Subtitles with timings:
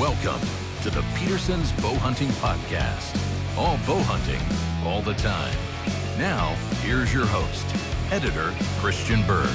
[0.00, 0.40] Welcome
[0.80, 3.20] to the Peterson's Bow Hunting Podcast.
[3.58, 4.40] All bow hunting,
[4.88, 5.54] all the time.
[6.18, 7.66] Now, here's your host,
[8.10, 9.54] editor Christian Berg.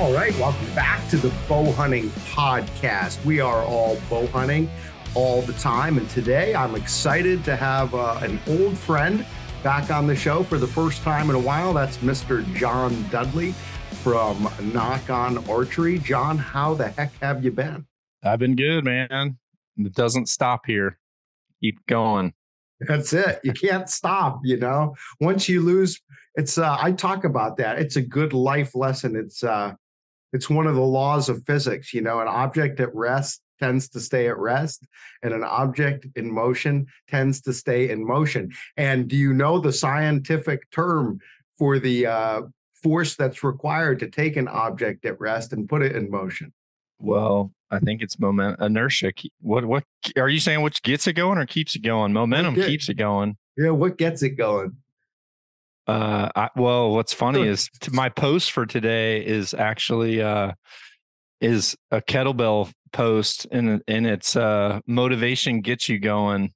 [0.00, 3.22] All right, welcome back to the Bow Hunting Podcast.
[3.26, 4.70] We are all bow hunting
[5.14, 9.26] all the time, and today I'm excited to have uh, an old friend
[9.62, 11.74] back on the show for the first time in a while.
[11.74, 12.42] That's Mr.
[12.54, 13.52] John Dudley
[13.90, 15.98] from Nock On Archery.
[15.98, 17.84] John, how the heck have you been?
[18.22, 19.38] I've been good, man.
[19.76, 20.98] It doesn't stop here.
[21.60, 22.32] Keep going.
[22.80, 23.40] That's it.
[23.42, 24.94] You can't stop, you know.
[25.20, 26.00] Once you lose,
[26.34, 27.78] it's uh I talk about that.
[27.78, 29.16] It's a good life lesson.
[29.16, 29.74] It's uh
[30.32, 34.00] it's one of the laws of physics, you know, an object at rest tends to
[34.00, 34.86] stay at rest
[35.22, 38.52] and an object in motion tends to stay in motion.
[38.76, 41.20] And do you know the scientific term
[41.58, 42.42] for the uh
[42.82, 46.52] force that's required to take an object at rest and put it in motion?
[46.98, 49.12] Well, I think it's moment inertia.
[49.40, 49.84] What what
[50.16, 50.62] are you saying?
[50.62, 52.12] Which gets it going or keeps it going?
[52.12, 53.36] Momentum get- keeps it going.
[53.56, 54.76] Yeah, what gets it going?
[55.86, 60.52] Uh, I, well, what's funny is my post for today is actually uh
[61.40, 66.52] is a kettlebell post, and and it's uh motivation gets you going,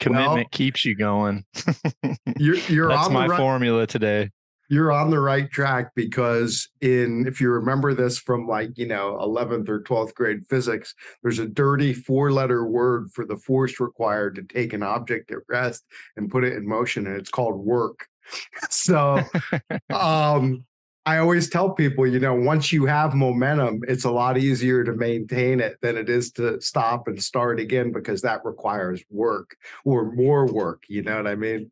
[0.00, 1.44] commitment Well, keeps you going.
[2.38, 4.30] You're you're That's on the my right, formula today.
[4.68, 9.18] You're on the right track because in if you remember this from like you know
[9.20, 14.34] 11th or 12th grade physics there's a dirty four letter word for the force required
[14.34, 15.84] to take an object at rest
[16.16, 18.06] and put it in motion and it's called work
[18.70, 19.22] so
[19.90, 20.64] um
[21.06, 24.92] i always tell people you know once you have momentum it's a lot easier to
[24.92, 30.12] maintain it than it is to stop and start again because that requires work or
[30.12, 31.70] more work you know what i mean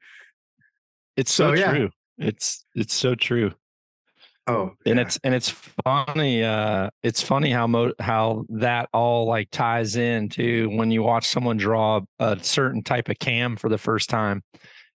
[1.16, 1.72] It's so, So, yeah.
[1.72, 1.90] true.
[2.18, 3.52] It's it's so true.
[4.46, 5.02] oh and yeah.
[5.02, 5.50] it's and it's
[5.84, 11.02] funny uh it's funny how mo- how that all like ties in to when you
[11.02, 14.42] watch someone draw a certain type of cam for the first time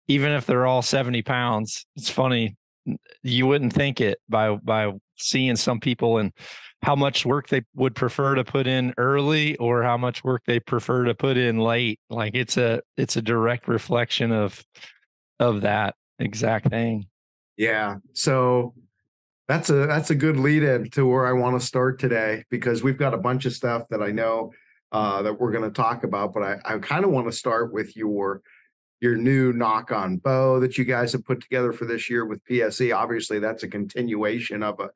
[0.08, 2.56] even if they're all 70 pounds it's funny
[3.24, 6.32] you wouldn't think it by by seeing some people and
[6.82, 10.60] how much work they would prefer to put in early or how much work they
[10.60, 14.64] prefer to put in late like it's a it's a direct reflection of
[15.40, 17.08] of that exact thing
[17.60, 17.98] Yeah.
[18.14, 18.74] So
[19.50, 22.82] that's a that's a good lead in to where I want to start today because
[22.82, 24.54] we've got a bunch of stuff that I know
[24.94, 27.74] uh, that we're going to talk about, but I, I kind of want to start
[27.74, 28.42] with your
[29.02, 32.44] your new Nock On bow that you guys have put together for this year with
[32.46, 32.96] PSE.
[32.96, 34.90] Obviously, that's a continuation of a,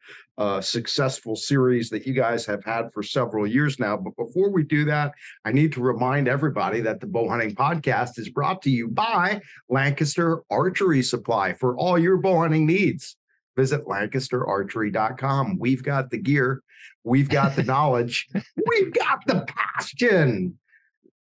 [0.44, 3.96] a successful series that you guys have had for several years now.
[3.96, 5.13] But before we do that,
[5.46, 9.42] I need to remind everybody that the Bow Hunting Podcast is brought to you by
[9.69, 13.16] Lancaster Archery Supply for all your bow hunting needs.
[13.56, 15.59] Visit lancasterarchery.com.
[15.59, 16.62] We've got the gear,
[17.03, 18.28] we've got the knowledge,
[18.68, 20.58] we've got the passion.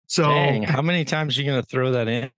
[0.08, 2.32] So Dang, how many times are you going to throw that in?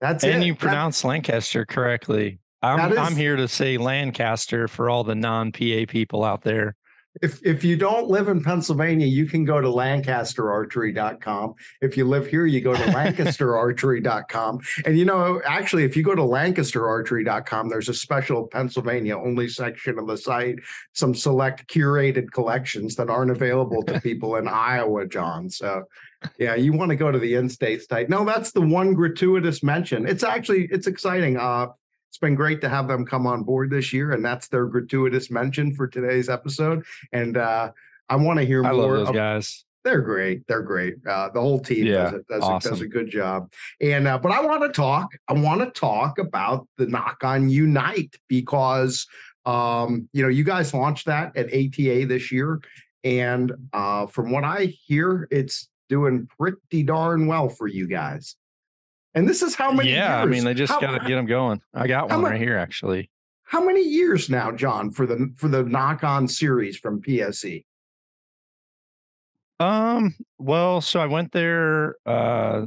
[0.00, 0.46] that's and it.
[0.46, 2.38] you That- pronounce Lancaster correctly.
[2.62, 6.74] I'm That is- I'm here to say Lancaster for all the non-PA people out there.
[7.22, 11.54] if if you don't live in Pennsylvania, you can go to lancasterarchery.com.
[11.80, 14.60] If you live here, you go to lancasterarchery.com.
[14.84, 19.98] And you know, actually, if you go to lancasterarchery.com, there's a special Pennsylvania only section
[19.98, 20.58] of the site,
[20.92, 25.50] some select curated collections that aren't available to people in Iowa, John.
[25.50, 25.84] So
[26.38, 28.08] yeah, you want to go to the in-state site.
[28.08, 30.06] No, that's the one gratuitous mention.
[30.06, 31.36] It's actually it's exciting.
[31.36, 31.68] Uh
[32.10, 35.30] it's been great to have them come on board this year, and that's their gratuitous
[35.30, 36.82] mention for today's episode.
[37.12, 37.70] And uh,
[38.08, 38.96] I want to hear I love more.
[38.96, 39.64] those of- guys.
[39.84, 40.46] they're great.
[40.46, 40.94] They're great.
[41.06, 43.52] Uh, the whole team Yeah, does, it, does, a, does a good job.
[43.82, 45.10] And uh, but I want to talk.
[45.28, 49.06] I want to talk about the Nock On Unite because
[49.44, 52.62] um, you know you guys launched that at ATA this year,
[53.04, 58.36] and uh, from what I hear, it's doing pretty darn well for you guys.
[59.14, 59.92] And this is how many?
[59.92, 61.60] Yeah, I mean they just How- got to get them going.
[61.74, 63.10] I got one right here actually.
[63.44, 67.00] How many years now, John, for the for the Nock On series from?
[67.00, 67.64] PSE?
[69.60, 72.66] Um, well, so I went there uh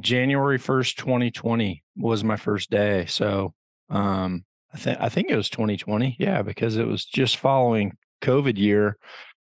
[0.00, 3.06] January 1st, 2020 was my first day.
[3.06, 3.52] So
[3.90, 6.16] um I think I think it was 2020.
[6.18, 7.92] Yeah, because it was just following
[8.22, 8.96] COVID year.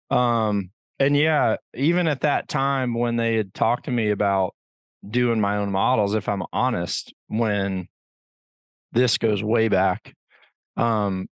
[0.09, 0.69] Um
[0.99, 4.53] and yeah, even at that time when they had talked to me about
[5.07, 7.87] doing my own models, if I'm honest, when
[8.91, 10.13] this goes way back,
[10.77, 11.27] um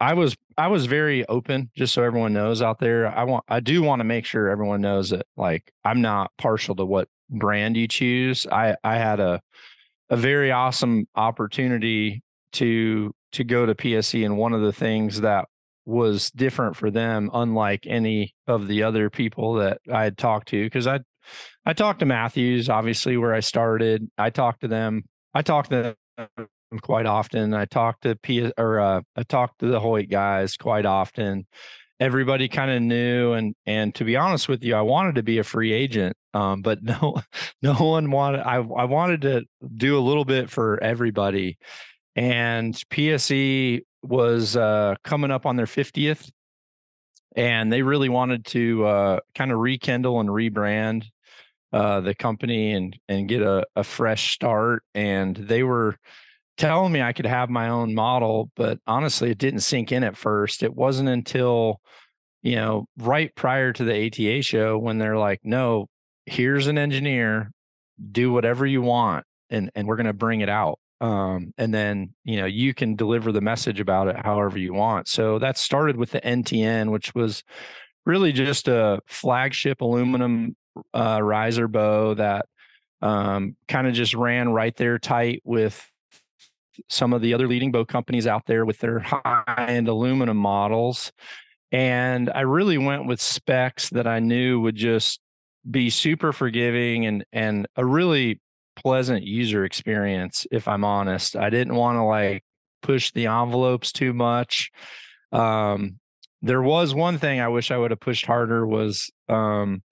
[0.00, 3.06] I was I was very open, just so everyone knows out there.
[3.06, 6.76] I want I do want to make sure everyone knows that like I'm not partial
[6.76, 8.46] to what brand you choose.
[8.50, 9.40] I I had a
[10.10, 12.22] a very awesome opportunity
[12.54, 15.46] to to go to PSE and one of the things that
[15.88, 20.62] was different for them, unlike any of the other people that I had talked to.
[20.62, 21.00] Because I,
[21.64, 24.06] I talked to Mathews, obviously where I started.
[24.18, 25.04] I talked to them.
[25.32, 26.28] I talked to them
[26.82, 27.54] quite often.
[27.54, 31.46] I talked to P or uh, I talked to the Hoyt guys quite often.
[31.98, 35.38] Everybody kind of knew, and and to be honest with you, I wanted to be
[35.38, 37.22] a free agent, um, but no,
[37.62, 38.40] no one wanted.
[38.42, 39.44] I I wanted to
[39.74, 41.56] do a little bit for everybody,
[42.14, 46.30] and PSE was uh, coming up on their fiftieth,
[47.36, 51.06] and they really wanted to uh, kind of rekindle and rebrand
[51.72, 54.82] uh, the company and and get a, a fresh start.
[54.94, 55.96] And they were
[56.56, 60.16] telling me I could have my own model, but honestly, it didn't sink in at
[60.16, 60.62] first.
[60.62, 61.80] It wasn't until,
[62.42, 65.86] you know, right prior to the ATA show when they're like, no,
[66.26, 67.50] here's an engineer,
[68.12, 70.78] do whatever you want, and and we're gonna bring it out.
[71.00, 75.08] Um, and then you know you can deliver the message about it however you want.
[75.08, 77.44] So that started with the NTN, which was
[78.04, 80.56] really just a flagship aluminum
[80.94, 82.46] uh, riser bow that
[83.02, 85.88] um, kind of just ran right there tight with
[86.88, 91.12] some of the other leading boat companies out there with their high end aluminum models.
[91.70, 95.20] And I really went with specs that I knew would just
[95.68, 98.40] be super forgiving and and a really
[98.82, 101.36] pleasant user experience if I'm honest.
[101.36, 102.44] I didn't want to like
[102.82, 104.70] push the envelopes too much.
[105.32, 105.98] Um
[106.40, 109.82] there was one thing I wish I would have pushed harder was um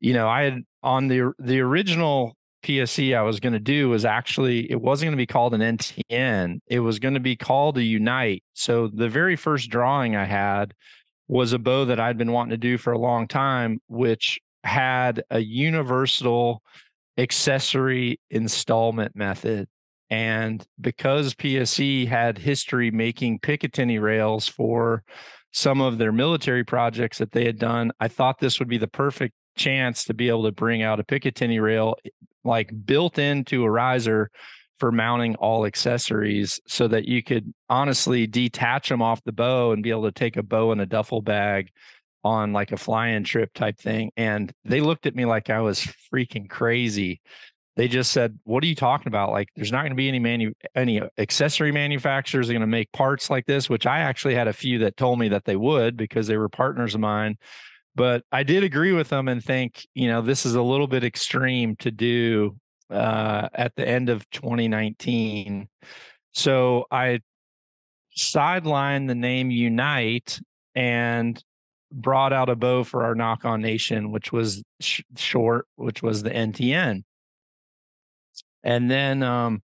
[0.00, 4.04] you know, I had on the the original PSE I was going to do was
[4.04, 6.60] actually it wasn't going to be called an NTN.
[6.66, 8.42] It was going to be called a Unite.
[8.54, 10.74] So the very first drawing I had
[11.28, 15.22] was a bow that I'd been wanting to do for a long time, which had
[15.30, 16.62] a universal
[17.18, 19.68] accessory installment method.
[20.10, 25.02] And because PSE had history making Picatinny rails for
[25.52, 28.88] some of their military projects that they had done, I thought this would be the
[28.88, 32.10] perfect chance to be able to bring out a Picatinny rail eh,
[32.44, 34.30] like built into a riser
[34.78, 39.82] for mounting all accessories so that you could honestly detach them off the bow and
[39.82, 41.70] be able to take a bow in a duffel bag
[42.24, 45.86] on like a fly-in trip type thing and they looked at me like I was
[46.12, 47.20] freaking crazy.
[47.76, 49.32] They just said, "What are you talking about?
[49.32, 52.92] Like there's not going to be any manu- any accessory manufacturers are going to make
[52.92, 55.96] parts like this," which I actually had a few that told me that they would
[55.96, 57.36] because they were partners of mine
[57.94, 61.04] but I did agree with them and think, you know, this is a little bit
[61.04, 62.56] extreme to do
[62.90, 65.68] uh, at the end of 2019.
[66.32, 67.20] So I
[68.16, 70.40] sidelined the name Unite
[70.74, 71.40] and
[71.94, 76.22] brought out a bow for our Nock On Nation, which was sh- short, which was
[76.22, 77.04] the NTN.
[78.62, 79.62] And then um,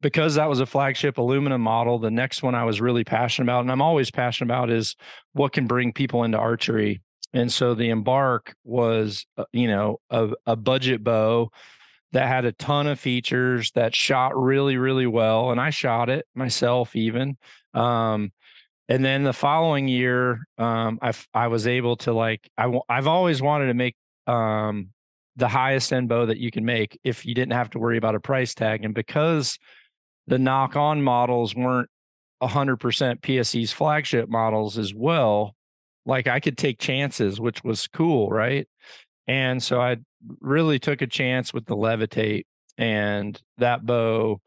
[0.00, 3.60] because that was a flagship aluminum model, the next one I was really passionate about,
[3.60, 4.96] and I'm always passionate about, is
[5.32, 7.02] what can bring people into archery.
[7.32, 11.50] And so the Embark was, uh, you know, a, a budget bow
[12.12, 15.50] that had a ton of features that shot really, really well.
[15.50, 17.36] And I shot it myself even.
[17.74, 18.32] Um,
[18.88, 23.42] and then the following year, um, I, I was able to like, I, I've always
[23.42, 23.94] wanted to make,
[24.26, 24.90] um,
[25.36, 28.16] the highest end bow that you can make if you didn't have to worry about
[28.16, 28.84] a price tag.
[28.84, 29.56] And because
[30.26, 31.88] the Nock On models weren't
[32.42, 35.54] 100% PSE's flagship models as well,
[36.04, 38.66] like I could take chances, which was cool, right?
[39.28, 39.98] And so I
[40.40, 44.40] really took a chance with the levitate and that bow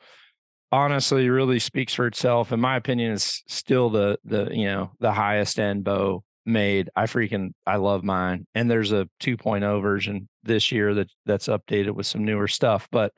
[0.71, 2.51] honestly really speaks for itself.
[2.51, 6.89] In my opinion is still the the you know the highest end bow made.
[6.95, 8.45] I freaking i love mine.
[8.55, 12.87] And there's a 2.0 version this year that that's updated with some newer stuff.
[12.91, 13.13] But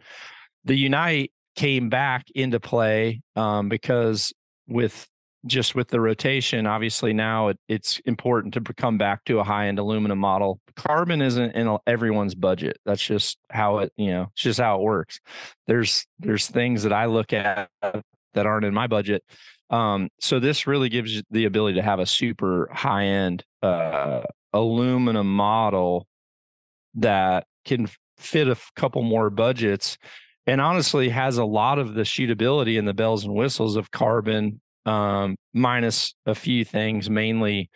[0.65, 4.33] the unite came back into play um, because
[4.67, 5.07] with
[5.45, 9.67] just with the rotation, obviously now it, it's important to come back to a high
[9.67, 10.59] end aluminum model.
[10.75, 12.77] Carbon isn't in everyone's budget.
[12.85, 15.19] That's just how it, you know, it's just how it works.
[15.67, 19.23] There's there's things that I look at that aren't in my budget.
[19.69, 24.21] Um, so this really gives you the ability to have a super high end uh,
[24.53, 26.07] aluminum model
[26.95, 29.97] that can fit a couple more budgets
[30.45, 34.61] and honestly has a lot of the shootability and the bells and whistles of carbon
[34.85, 37.69] um, minus a few things, mainly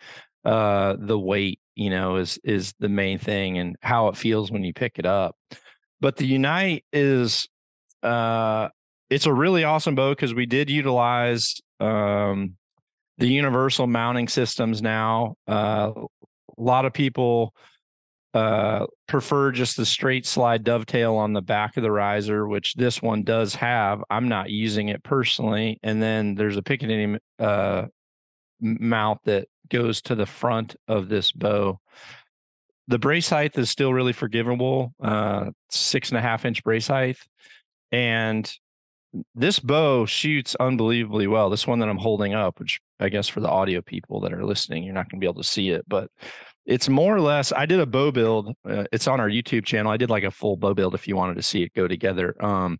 [0.44, 1.60] uh, the weight.
[1.74, 5.06] You know, is is the main thing, and how it feels when you pick it
[5.06, 5.36] up.
[6.00, 7.48] But the Unite is
[8.02, 8.68] uh,
[9.10, 12.56] it's a really awesome bow because we did utilize um,
[13.18, 15.34] the universal mounting systems now.
[15.46, 17.54] Uh, a lot of people
[18.38, 23.02] uh, prefer just the straight slide dovetail on the back of the riser, which this
[23.02, 24.04] one does have.
[24.10, 25.80] I'm not using it personally.
[25.82, 27.86] And then there's a Picatinny uh,
[28.60, 31.80] mount that goes to the front of this bow.
[32.86, 37.18] The brace height is still really forgivable, uh, six and a half inch brace height.
[37.90, 38.50] And
[39.34, 41.50] this bow shoots unbelievably well.
[41.50, 44.44] This one that I'm holding up, which I guess for the audio people that are
[44.44, 46.08] listening, you're not going to be able to see it, but
[46.68, 47.50] it's more or less.
[47.50, 48.54] I did a bow build.
[48.68, 49.90] Uh, it's on our YouTube channel.
[49.90, 52.36] I did like a full bow build if you wanted to see it go together.
[52.44, 52.78] Um,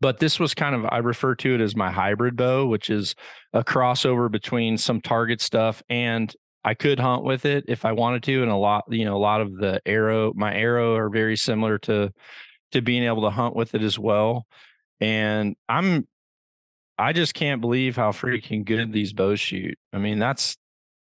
[0.00, 3.14] but this was kind of I refer to it as my hybrid bow, which is
[3.52, 6.34] a crossover between some target stuff and
[6.64, 9.18] I could hunt with it if I wanted to, and a lot, you know, a
[9.18, 12.12] lot of the arrow, my arrow are very similar to
[12.72, 14.46] to being able to hunt with it as well.
[15.00, 16.08] And I'm
[16.98, 19.78] I just can't believe how freaking good these bows shoot.
[19.92, 20.56] I mean, that's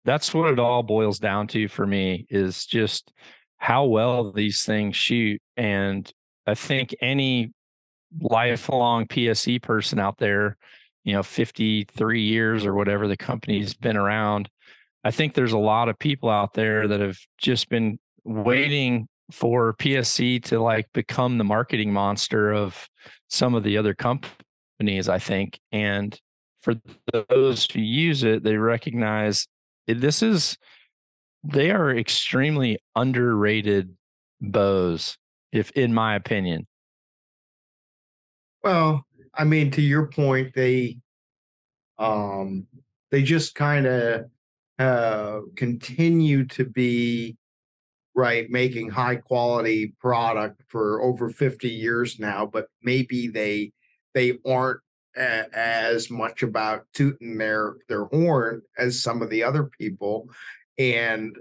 [0.05, 3.13] that's what it all boils down to for me is just
[3.59, 5.41] how well these things shoot.
[5.57, 6.11] And
[6.47, 7.53] I think any
[8.21, 10.57] lifelong PSE person out there,
[11.05, 14.49] you know, 53 years or whatever the company's been around,
[15.05, 19.75] I think there's a lot of people out there that have just been waiting for
[19.75, 22.89] PSE to like become the marketing monster of
[23.29, 25.61] some of the other companies, I think.
[25.73, 26.19] And
[26.63, 26.75] for
[27.29, 29.47] those who use it, they recognize
[29.93, 30.57] this is
[31.43, 33.97] they are extremely underrated
[34.41, 35.17] bows,
[35.53, 36.67] if in my opinion.
[38.63, 40.99] Well, I mean, to your point, they
[41.99, 42.67] um
[43.11, 44.25] they just kind of
[44.79, 47.37] uh continue to be
[48.15, 53.71] right making high quality product for over 50 years now but maybe they
[54.15, 54.81] they aren't
[55.17, 60.29] as much about tooting their their horn as some of the other people
[60.79, 61.37] and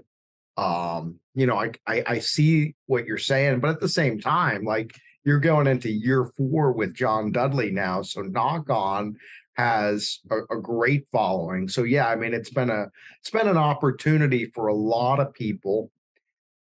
[0.56, 4.64] um you know I, I i see what you're saying but at the same time
[4.64, 4.92] like
[5.24, 8.02] you're going into year four with John Dudley now.
[8.02, 9.16] So Nock On
[9.54, 11.68] has a, a, great following.
[11.68, 12.86] So yeah, I mean it's been a
[13.20, 15.90] it's been an opportunity for a lot of people,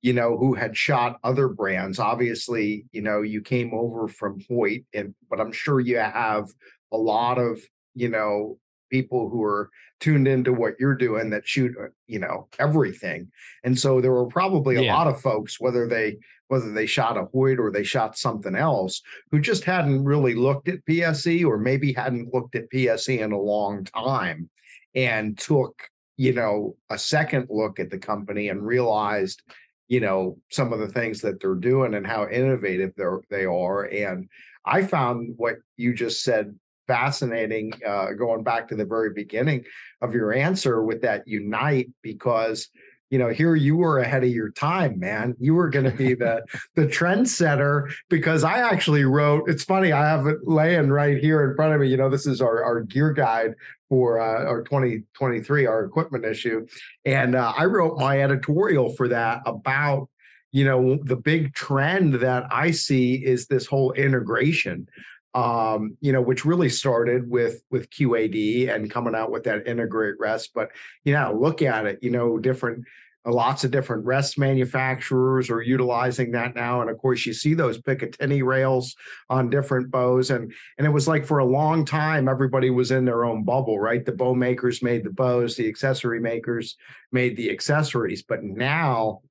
[0.01, 1.97] you know, who had shot other brands.
[1.97, 6.49] Obviously, you know, you came over from Hoyt, and but I'm sure you have
[6.93, 7.59] a lot of
[7.93, 8.57] you know
[8.89, 9.69] people who are
[9.99, 13.29] tuned into what you're doing that shoot uh, you know everything
[13.63, 14.95] and so there were probably a yeah.
[14.95, 19.01] lot of folks whether they whether they shot a Hoyt or they shot something else
[19.31, 23.39] who just hadn't really looked at PSE or maybe hadn't looked at PSE in a
[23.39, 24.49] long time
[24.93, 25.73] and took
[26.17, 29.41] you know a second look at the company and realized
[29.87, 33.85] you know some of the things that they're doing and how innovative they're they are
[33.85, 34.29] and
[34.65, 36.55] i found what you just said
[36.87, 39.63] fascinating uh, going back to the very beginning
[40.01, 42.69] of your answer with that unite because
[43.09, 45.35] you know here you were ahead of your time man.
[45.39, 46.43] You were going to be the
[46.75, 51.55] the trendsetter because i actually wrote it's funny i have it laying right here in
[51.55, 53.53] front of me you know this is our, our gear guide
[53.87, 56.65] for uh, our 2023 our equipment issue.
[57.05, 60.09] And uh, i wrote my editorial for that about
[60.51, 64.87] you know the big trend that i see is this whole integration
[65.33, 70.15] um, you know, which really started with with QAD and coming out with that integrate
[70.19, 70.51] rest.
[70.53, 70.71] But
[71.03, 72.85] you know, look at it, you know, different
[73.25, 76.81] lots of different rest manufacturers are utilizing that now.
[76.81, 78.95] And of course you see those picatinny rails
[79.29, 80.29] on different bows.
[80.29, 83.79] And and it was like for a long time everybody was in their own bubble
[83.79, 84.05] right?
[84.05, 86.75] The bow makers made the bows the accessory makers
[87.11, 88.23] made the accessories.
[88.23, 89.21] But now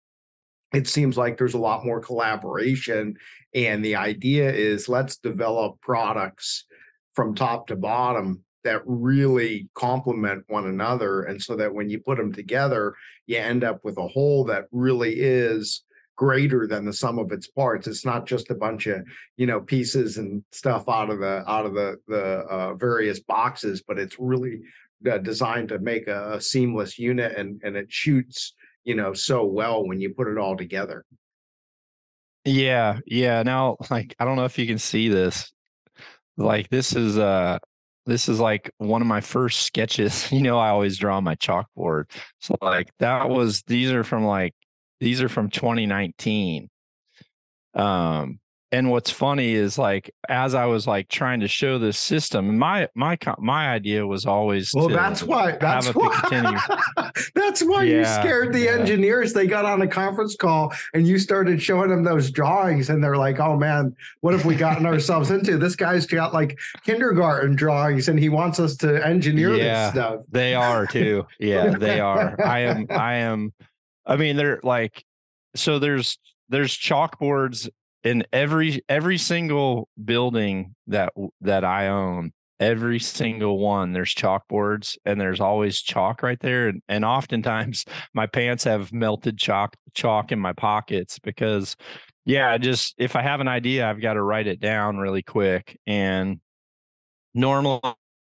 [0.73, 3.17] it seems like there's a lot more collaboration
[3.55, 6.65] and the idea is let's develop products
[7.15, 12.17] from top to bottom that really complement one another and so that when you put
[12.17, 12.95] them together
[13.27, 15.83] you end up with a whole that really is
[16.17, 17.87] greater than the sum of its parts.
[17.87, 19.03] It's not just a bunch of
[19.37, 23.83] you know pieces and stuff out of the out of the the uh, various boxes
[23.87, 24.61] but it's really
[25.11, 28.55] uh, designed to make a, a seamless unit and and it shoots
[28.85, 31.05] you know so well when you put it all together
[32.45, 35.53] yeah yeah now like i don't know if you can see this
[36.37, 37.59] like this is uh
[38.07, 41.37] this is like one of my first sketches you know i always draw on my
[41.37, 42.05] chalkboard
[42.41, 44.55] so like that was these are from like
[45.01, 46.69] these are from 2019
[47.75, 48.39] um
[48.73, 52.89] and what's funny is like as I was like trying to show this system, my
[52.95, 54.89] my my idea was always well.
[54.89, 55.53] that's why.
[55.61, 56.59] That's why.
[57.35, 58.73] that's why yeah, you scared the yeah.
[58.73, 59.33] engineers.
[59.33, 63.17] They got on a conference call and you started showing them those drawings, and they're
[63.17, 65.59] like, "Oh man, what have we gotten ourselves into?
[65.59, 70.21] This guy's got like kindergarten drawings, and he wants us to engineer yeah, this stuff."
[70.31, 71.27] They are too.
[71.39, 72.41] Yeah, they are.
[72.43, 72.87] I am.
[72.89, 73.53] I am.
[74.07, 75.05] I mean, they're like
[75.55, 75.79] so.
[75.79, 77.69] There's there's chalkboards
[78.05, 82.33] in every every single building that that I own,
[82.63, 88.25] every single one there's chalkboards and there's always chalk right there and, and oftentimes my
[88.25, 91.75] pants have melted chalk chalk in my pockets because
[92.25, 95.77] yeah just if i have an idea i've got to write it down really quick
[95.89, 96.39] and
[97.35, 97.81] normally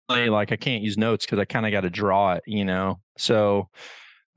[0.08, 3.00] like i can't use notes because i kind of got to draw it you know?
[3.18, 3.68] So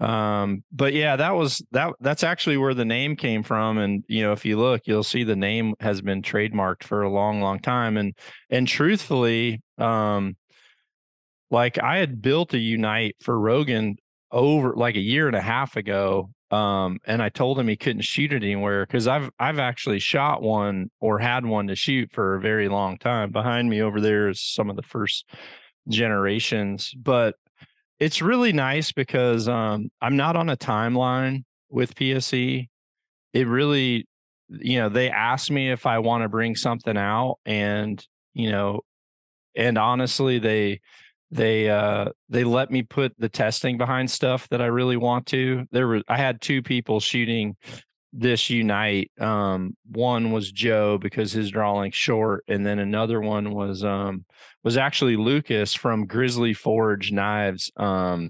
[0.04, 4.22] um but yeah that was that that's actually where the name came from and you
[4.22, 7.58] know if you look you'll see the name has been trademarked for a long long
[7.58, 8.14] time and
[8.50, 10.36] and truthfully um
[11.50, 13.96] like i had built a unite for rogan
[14.30, 18.02] over like a year and a half ago um and i told him he couldn't
[18.02, 22.36] shoot it anywhere because i've i've actually shot one or had one to shoot for
[22.36, 25.26] a very long time behind me over there is some of the first
[25.88, 27.36] generations but
[28.04, 32.68] it's really nice because um, I'm not on a timeline with PSE.
[33.34, 34.06] It really,
[34.50, 38.82] you know, they ask me if I want to bring something out, and you know,
[39.56, 40.82] and honestly, they
[41.32, 45.66] they uh they let me put the testing behind stuff that I really want to.
[45.72, 47.56] There were I had two people shooting
[48.14, 49.12] this unite.
[49.20, 54.26] Um, one was Joe because his draw length short, and then another one was um,
[54.64, 57.72] was actually Lucas from Grizzly Forge Knives.
[57.76, 58.30] Um,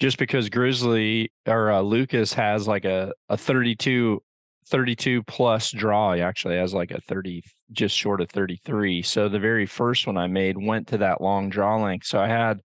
[0.00, 4.22] just because Grizzly or uh, Lucas has like a a 32
[4.66, 6.14] 32 plus draw.
[6.14, 9.02] He actually has like a 30 just short of 33.
[9.02, 12.06] So the very first one I made went to that long draw length.
[12.06, 12.60] So I had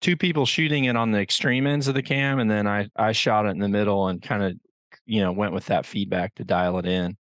[0.00, 3.12] two people shooting it on the extreme ends of the cam and then I I
[3.12, 4.54] shot it in the middle and kind of
[5.06, 7.16] you know went with that feedback to dial it in.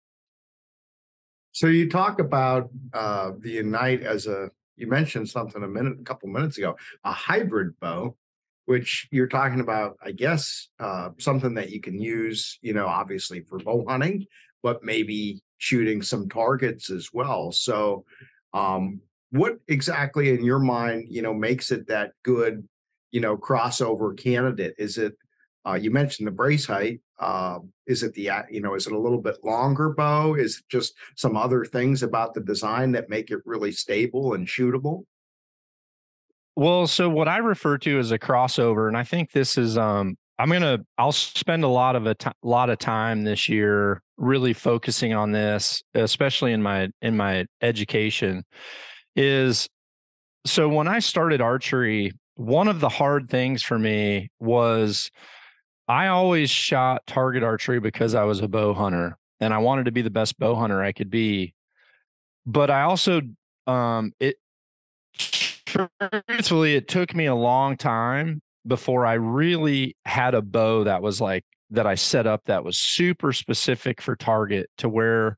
[1.51, 6.03] So you talk about uh, the Unite as a you mentioned something a minute, a
[6.03, 8.15] couple minutes ago, a hybrid bow,
[8.65, 13.41] which you're talking about, I guess, uh, something that you can use, you know, obviously
[13.41, 14.27] for bow hunting,
[14.61, 17.51] but maybe shooting some targets as well.
[17.51, 18.05] So,
[18.53, 22.67] um, what exactly in your mind, you know, makes it that good,
[23.11, 24.75] you know, crossover candidate?
[24.77, 25.17] Is it
[25.67, 27.01] uh, you mentioned the brace height.
[27.19, 30.35] Uh, is it the you know is it a little bit longer bow?
[30.35, 34.47] Is it just some other things about the design that make it really stable and
[34.47, 35.03] shootable?
[36.55, 40.17] Well, so what I refer to as a crossover, and I think this is um
[40.39, 44.53] I'm gonna I'll spend a lot of a t- lot of time this year really
[44.53, 48.43] focusing on this, especially in my in my education.
[49.15, 49.67] Is
[50.45, 55.09] so when I started archery, one of the hard things for me was
[55.87, 59.91] I always shot target archery because I was a bow hunter and I wanted to
[59.91, 61.53] be the best bow hunter I could be.
[62.45, 63.21] But I also,
[63.67, 64.37] um, it
[65.65, 71.21] truthfully, it took me a long time before I really had a bow that was
[71.21, 75.37] like that I set up that was super specific for target to where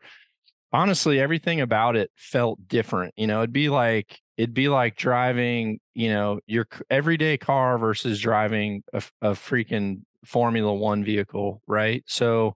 [0.71, 3.13] honestly everything about it felt different.
[3.17, 8.21] You know, it'd be like it'd be like driving, you know, your everyday car versus
[8.21, 12.03] driving a, a freaking Formula One vehicle, right?
[12.07, 12.55] So,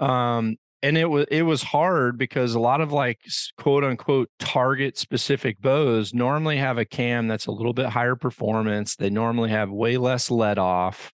[0.00, 3.18] um, and it was it was hard because a lot of like
[3.56, 8.94] quote unquote target specific bows normally have a cam that's a little bit higher performance.
[8.94, 11.12] They normally have way less let off.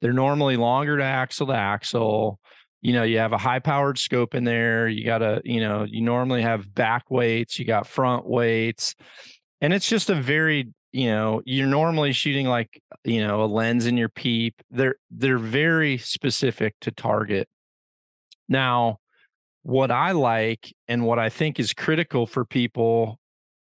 [0.00, 2.40] They're normally longer to axle to axle.
[2.82, 4.88] You know, you have a high powered scope in there.
[4.88, 8.94] You got to, you know, you normally have back weights, you got front weights.
[9.62, 13.86] And it's just a very you know you're normally shooting like you know a lens
[13.86, 14.54] in your peep.
[14.70, 17.48] They're they're very specific to target.
[18.48, 18.98] Now
[19.64, 23.18] what i like and what i think is critical for people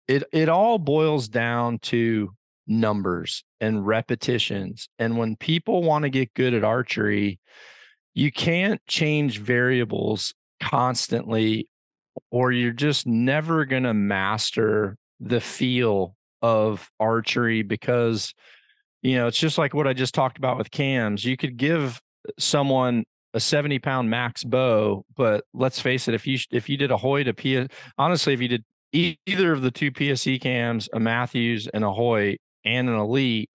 [0.08, 2.32] it it all boils down to
[2.68, 4.90] numbers and repetitions.
[4.98, 7.40] And when people want to get good at archery
[8.16, 11.70] you can't change variables constantly
[12.32, 16.16] or you're just never going to master the feel
[16.46, 18.34] of archery because
[19.02, 21.26] you know it's just like what i just talked about with cams.
[21.26, 22.00] You could give
[22.40, 23.04] someone
[23.34, 26.98] a 70 pound max bow but let's face it if you if you did a
[26.98, 31.68] hoyt a p honestly if you did either of the two pse cams a Mathews
[31.74, 33.50] and a hoyt and an elite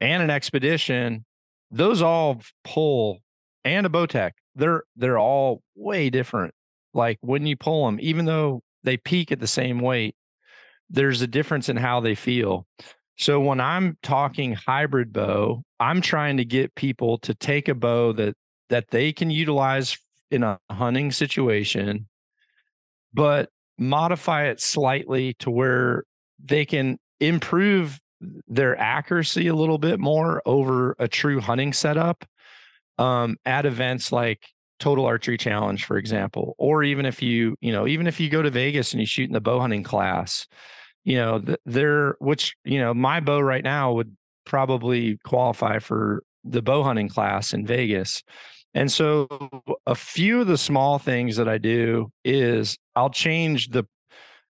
[0.00, 1.24] and an Xpedition
[1.70, 3.18] those all pull
[3.64, 6.54] and a bowtech they're they're all way different.
[6.94, 10.14] Like when you pull them even though they peak at the same weight
[10.92, 12.66] there's a difference in how they feel.
[13.16, 18.12] So when I'm talking hybrid bow, I'm trying to get people to take a bow
[18.12, 18.34] that
[18.68, 19.98] that they can utilize
[20.30, 22.08] in a hunting situation,
[23.12, 26.04] but modify it slightly to where
[26.42, 28.00] they can improve
[28.46, 32.24] their accuracy a little bit more over a true hunting setup
[32.98, 34.46] um, at events like
[34.78, 38.42] total archery challenge for example or even if you you know even if you go
[38.42, 40.46] to vegas and you shoot in the bow hunting class
[41.04, 46.22] you know, th- they're which you know my bow right now would probably qualify for
[46.44, 48.22] the bow hunting class in Vegas.
[48.74, 49.28] And so
[49.86, 53.84] a few of the small things that I do is I'll change the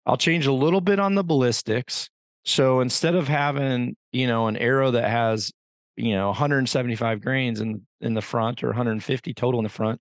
[0.05, 2.09] I'll change a little bit on the ballistics.
[2.43, 5.51] So instead of having, you know, an arrow that has,
[5.95, 9.99] you know, 175 grains in in the front or 150 total in the front,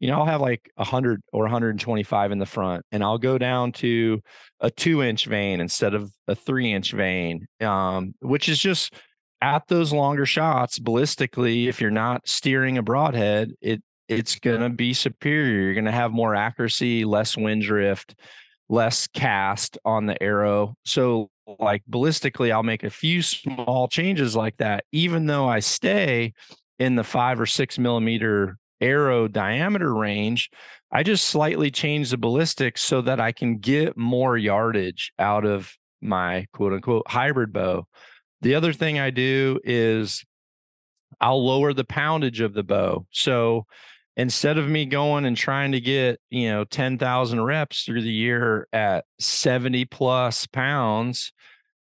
[0.00, 3.72] you know, I'll have like 100 or 125 in the front, and I'll go down
[3.72, 4.20] to
[4.60, 8.94] a two inch vane instead of a three inch vane, um, which is just
[9.40, 14.70] at those longer shots ballistically if you're not steering a broadhead it it's going to
[14.70, 15.60] be superior.
[15.60, 18.14] You're going to have more accuracy less wind drift
[18.70, 20.74] less cast on the arrow.
[20.84, 26.32] So like ballistically i'll make a few small changes like that even though i stay
[26.78, 30.50] in the five or six millimeter arrow diameter range
[30.92, 35.76] i just slightly change the ballistics so that i can get more yardage out of
[36.00, 37.86] my quote unquote hybrid bow
[38.40, 40.24] the other thing I do is
[41.20, 43.06] I'll lower the poundage of the bow.
[43.10, 43.66] So
[44.16, 48.68] instead of me going and trying to get, you know, 10,000 reps through the year
[48.72, 51.32] at 70 plus pounds,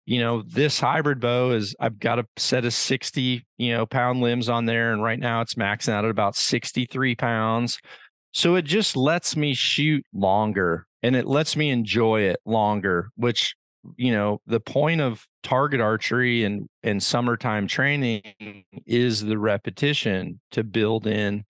[0.09, 4.23] you know, this hybrid bow is I've got a set of 60, you know, pound
[4.23, 4.91] limbs on there.
[4.91, 7.79] And right now it's maxing out at about 63 pounds.
[8.33, 13.55] So it just lets me shoot longer and it lets me enjoy it longer, which
[13.97, 20.65] you know the point of target archery and and summertime training is the repetition to
[20.65, 21.45] build in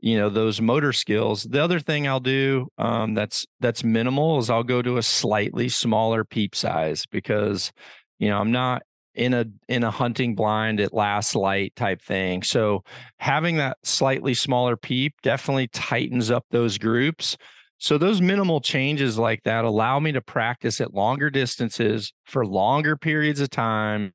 [0.00, 4.50] you know those motor skills the other thing i'll do um, that's that's minimal is
[4.50, 7.72] i'll go to a slightly smaller peep size because
[8.18, 8.82] you know i'm not
[9.14, 12.84] in a in a hunting blind at last light type thing so
[13.18, 17.36] having that slightly smaller peep definitely tightens up those groups
[17.78, 22.96] so those minimal changes like that allow me to practice at longer distances for longer
[22.96, 24.12] periods of time.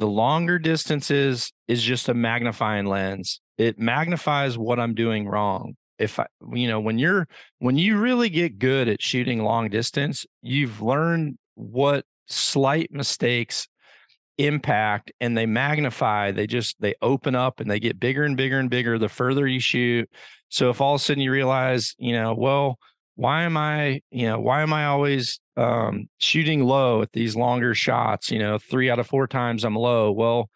[0.00, 3.42] The longer distances is just a magnifying lens.
[3.58, 5.76] It magnifies what I'm doing wrong.
[5.98, 10.24] If I, you know, when you're when you really get good at shooting long distance,
[10.40, 13.68] you've learned what slight mistakes
[14.38, 18.58] impact and they magnify they just they open up and they get bigger and bigger
[18.58, 20.08] and bigger the further you shoot
[20.48, 22.78] so if all of a sudden you realize you know well
[23.20, 27.74] why am i you know why am i always um, shooting low at these longer
[27.74, 28.30] shots?
[28.30, 30.10] You know three out of four times i'm low.
[30.10, 30.48] Well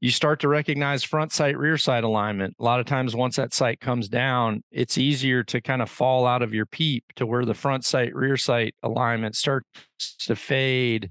[0.00, 2.54] you start to recognize front sight rear sight alignment.
[2.58, 6.26] A lot of times once that sight comes down it's easier to kind of fall
[6.26, 9.68] out of your peep to where the front sight rear sight alignment starts
[10.20, 11.10] to fade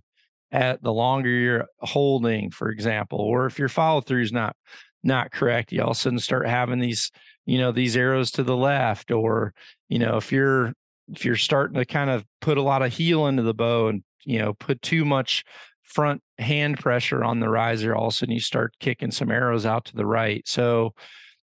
[0.51, 4.55] at the longer you're holding, for example, or if your follow through is not
[5.03, 7.11] not correct, you all of a sudden start having these,
[7.45, 9.53] you know, these arrows to the left, or
[9.87, 10.73] you know, if you're
[11.11, 14.03] if you're starting to kind of put a lot of heel into the bow and
[14.23, 15.43] you know put too much
[15.83, 19.65] front hand pressure on the riser, all of a sudden you start kicking some arrows
[19.65, 20.47] out to the right.
[20.47, 20.93] So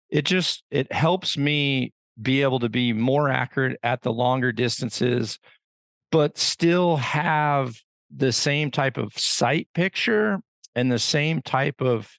[0.10, 5.39] it just it helps me be able to be more accurate at the longer distances,
[6.12, 7.76] but still have
[8.15, 10.39] the same type of sight picture
[10.76, 12.10] and the same type of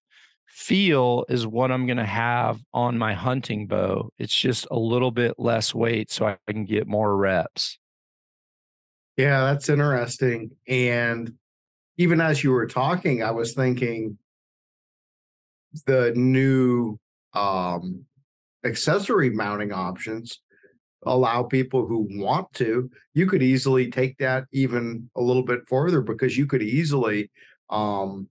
[0.59, 4.11] feel is what I'm going to have on my hunting bow.
[4.18, 7.79] It's just a little bit less weight so I can get more reps.
[9.16, 10.51] Yeah, that's interesting.
[10.66, 11.35] And
[11.97, 14.18] even as you were talking, I was thinking
[15.87, 16.99] the new
[17.35, 18.05] um,
[18.64, 20.40] accessory mounting options
[21.07, 26.01] allow people who want to you could easily take that even a little bit further
[26.01, 27.31] because you could easily
[27.71, 28.29] um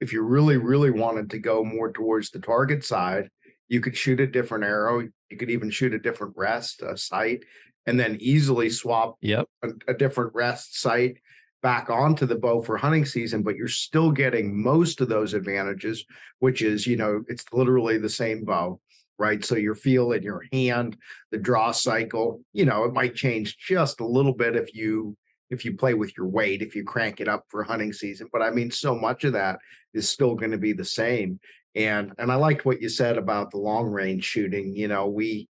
[0.00, 3.28] if you really really wanted to go more towards the target side
[3.68, 7.44] you could shoot a different arrow you could even shoot a different rest a sight
[7.86, 11.18] and then easily swap yep a, a different rest sight
[11.62, 16.04] back onto the bow for hunting season but you're still getting most of those advantages
[16.38, 18.80] which is you know it's literally the same bow
[19.20, 19.44] right?
[19.44, 20.96] So your feel in your hand,
[21.30, 25.14] the draw cycle, you know, it might change just a little bit if you
[25.50, 28.28] if you play with your weight, if you crank it up for hunting season.
[28.32, 29.58] But I mean, so much of that
[29.92, 31.40] is still going to be the same.
[31.74, 34.74] And and I liked what you said about the long range shooting.
[34.74, 35.48] You know, we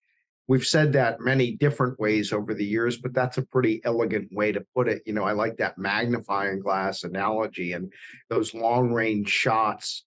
[0.46, 4.52] we've said that many different ways over the years, but that's a pretty elegant way
[4.52, 5.02] to put it.
[5.07, 7.92] You know, I like that magnifying glass analogy and
[8.28, 10.04] those long range shots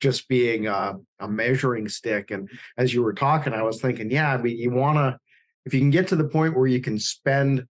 [0.00, 2.30] just being a, a measuring stick.
[2.30, 5.18] And as you were talking, I was thinking, yeah, I mean, you want to,
[5.64, 7.66] if you can get to the point where you can spend,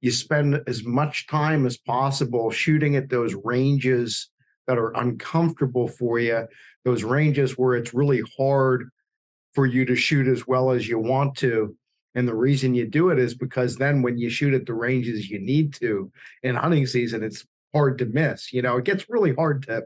[0.00, 4.30] you spend as much time as possible shooting at those ranges
[4.66, 6.46] that are uncomfortable for you,
[6.84, 8.90] those ranges where it's really hard
[9.54, 11.74] for you to shoot as well as you want to.
[12.14, 15.30] And the reason you do it is because then when you shoot at the ranges
[15.30, 18.52] you need to in hunting season, it's hard to miss.
[18.52, 19.84] You know, it gets really hard to.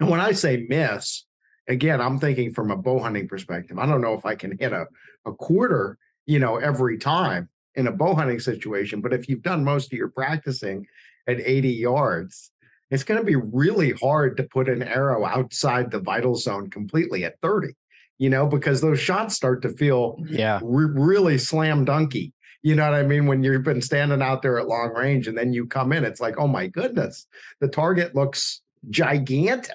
[0.00, 1.24] And when I say miss,
[1.68, 3.78] again, I'm thinking from a bow hunting perspective.
[3.78, 4.86] I don't know if I can hit a,
[5.26, 9.00] a quarter, you know, every time in a bow hunting situation.
[9.00, 10.86] But if you've done most of your practicing
[11.26, 12.50] at 80 yards,
[12.90, 17.24] it's going to be really hard to put an arrow outside the vital zone completely
[17.24, 17.74] at 30,
[18.18, 22.32] you know, because those shots start to feel yeah re- really slam dunky.
[22.62, 23.26] You know what I mean?
[23.26, 26.20] When you've been standing out there at long range and then you come in, it's
[26.20, 27.26] like, oh my goodness,
[27.60, 29.74] the target looks gigantic.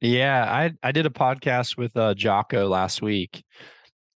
[0.00, 3.44] Yeah, I I did a podcast with uh Jocko last week.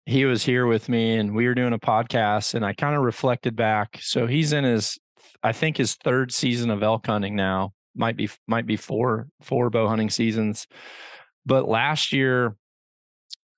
[0.06, 3.02] He was here with me and we were doing a podcast and I kind of
[3.02, 3.98] reflected back.
[4.00, 4.98] So he's in his
[5.42, 7.72] I think his third season of elk hunting now.
[7.94, 10.66] Might be might be four four bow hunting seasons.
[11.44, 12.56] But last year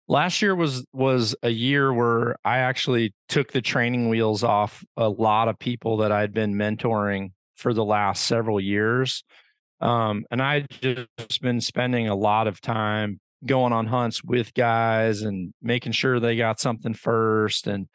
[0.09, 5.09] last year was was a year where I actually took the training wheels off a
[5.09, 9.25] lot of people that I'd been mentoring for the last several years
[9.81, 15.23] um, and I just been spending a lot of time going on hunts with guys
[15.23, 17.89] and making sure they got something first and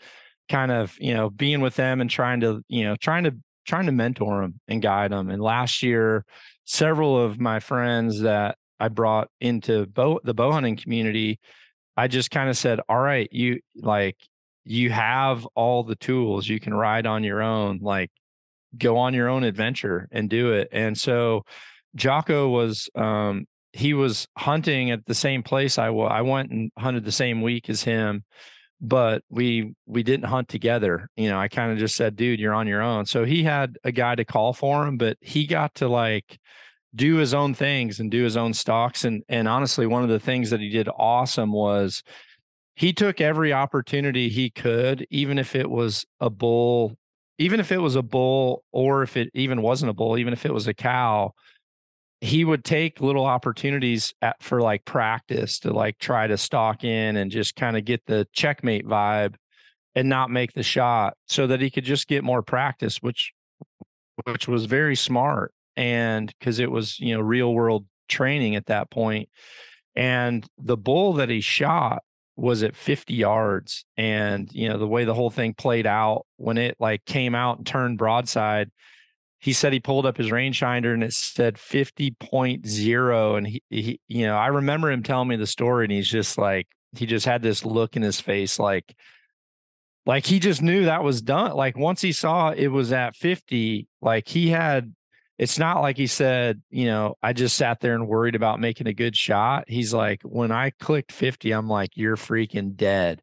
[0.49, 3.85] kind of, you know, being with them and trying to, you know, trying to trying
[3.85, 5.29] to mentor them and guide them.
[5.29, 6.25] And last year,
[6.65, 11.39] several of my friends that I brought into bow the bow hunting community,
[11.95, 14.17] I just kind of said, "All right, you like
[14.65, 16.47] you have all the tools.
[16.47, 17.79] You can ride on your own.
[17.81, 18.11] Like
[18.77, 21.43] go on your own adventure and do it." And so
[21.95, 26.11] Jocko was um, he was hunting at the same place I was.
[26.13, 28.23] I went and hunted the same week as him,
[28.79, 31.09] but we we didn't hunt together.
[31.17, 33.77] You know, I kind of just said, "Dude, you're on your own." So he had
[33.83, 36.39] a guy to call for him, but he got to like
[36.95, 39.05] do his own things and do his own stocks.
[39.05, 42.03] And and honestly, one of the things that he did awesome was
[42.75, 46.95] he took every opportunity he could, even if it was a bull,
[47.39, 50.45] even if it was a bull, or if it even wasn't a bull, even if
[50.45, 51.33] it was a cow
[52.23, 57.17] he would take little opportunities at, for like practice to like try to stalk in
[57.17, 59.35] and just kind of get the checkmate vibe
[59.93, 63.33] and not make the shot so that he could just get more practice which
[64.23, 68.89] which was very smart and cuz it was you know real world training at that
[68.89, 69.27] point.
[69.95, 72.03] And the bull that he shot
[72.37, 76.57] was at 50 yards and you know the way the whole thing played out when
[76.57, 78.71] it like came out and turned broadside
[79.43, 84.25] he said he pulled up his rangefinder and it said 50.0 and he, he you
[84.25, 87.41] know i remember him telling me the story and he's just like he just had
[87.41, 88.95] this look in his face like
[90.05, 91.53] like he just knew that was done.
[91.53, 94.93] Like once he saw it was at 50 like he had
[95.37, 98.87] it's not like he said you know i just sat there and worried about making
[98.87, 99.65] a good shot.
[99.67, 103.21] He's like when i clicked 50 i'm like you're freaking dead.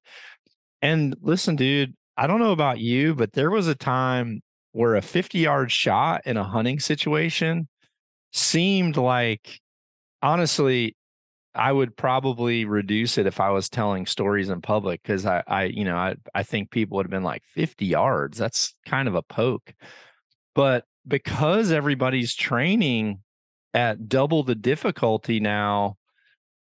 [0.82, 5.02] And listen dude i don't know about you but there was a time where a
[5.02, 7.68] 50 yard shot in a hunting situation
[8.32, 9.60] seemed like
[10.22, 10.96] honestly
[11.54, 15.64] I would probably reduce it if I was telling stories in public because I, I,
[15.64, 18.38] you know, I, I think people would have been like 50 yards.
[18.38, 19.74] That's kind of a poke.
[20.54, 23.20] But because everybody's training
[23.74, 25.96] at double the difficulty now,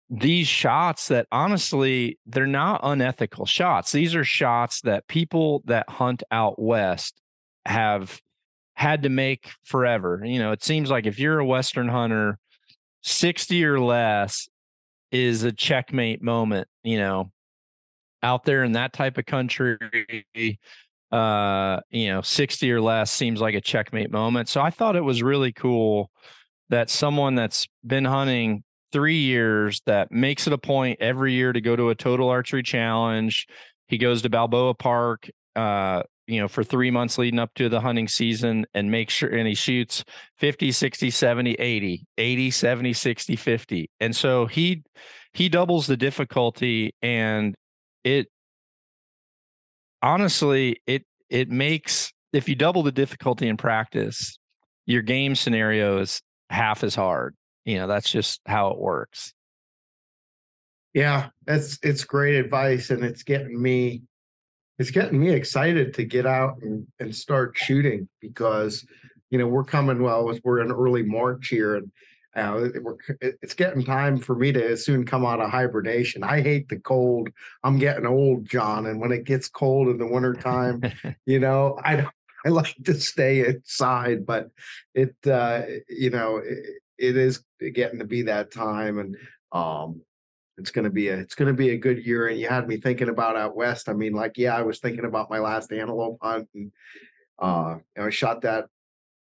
[0.10, 3.92] these shots that honestly, they're not unethical shots.
[3.92, 7.21] These are shots that people that hunt out west
[7.66, 8.20] have
[8.74, 10.22] had to make forever.
[10.24, 12.38] You know, it seems like if you're a Western hunter,
[13.04, 14.48] 60 or less
[15.12, 17.32] is a checkmate moment, you know,
[18.24, 19.78] out there in that type of country.
[21.12, 24.48] Uh, you know, 60 or less seems like a checkmate moment.
[24.48, 26.10] So I thought it was really cool
[26.70, 31.60] that someone that's been hunting three years that makes it a point every year to
[31.60, 33.46] go to a total archery challenge.
[33.88, 37.82] He goes to Balboa Park uh, you know, for three months leading up to the
[37.82, 40.04] hunting season and make sure, and he shoots
[40.38, 43.90] 50, 60, 70, 80, 80, 70, 60, 50.
[44.00, 44.84] And so he,
[45.34, 47.54] he doubles the difficulty and
[48.06, 48.28] it,
[50.02, 54.38] honestly, it, it makes, if you double the difficulty in practice,
[54.86, 57.36] your game scenario is half as hard.
[57.66, 59.34] You know, that's just how it works.
[60.94, 64.04] Yeah, that's it's great advice and it's getting me
[64.80, 68.86] it's getting me excited to get out and, and start shooting because
[69.30, 71.92] you know we're coming well we're in early march here and
[72.36, 72.70] uh,
[73.20, 76.24] it's getting time for me to soon come out of hibernation.
[76.24, 77.30] I hate the cold.
[77.64, 80.82] I'm getting old, John, and when it gets cold in the wintertime,
[81.26, 82.08] you know, I
[82.46, 84.50] I like to stay inside, but
[84.94, 89.18] it uh, you know it, it is getting to be that time, and
[89.52, 90.02] um,
[90.62, 92.28] it's going to be a it's going to be a good year.
[92.28, 93.90] And you had me thinking about out west.
[93.90, 96.72] I mean, like, yeah, I was thinking about my last antelope hunt, and
[97.40, 98.68] uh, know, I shot that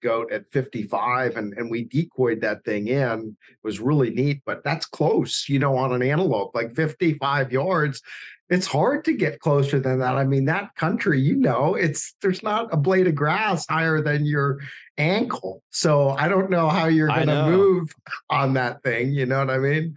[0.03, 3.37] goat at 55 and, and we decoyed that thing in.
[3.51, 8.03] It was really neat but that's close you know on an antelope like 55 yards.
[8.49, 10.17] It's hard to get closer than that.
[10.17, 14.25] I mean that country you know it's there's not a blade of grass higher than
[14.25, 14.61] your
[14.97, 15.63] ankle.
[15.71, 17.95] So i don't know how you're going to move
[18.31, 19.95] on that thing you know what i mean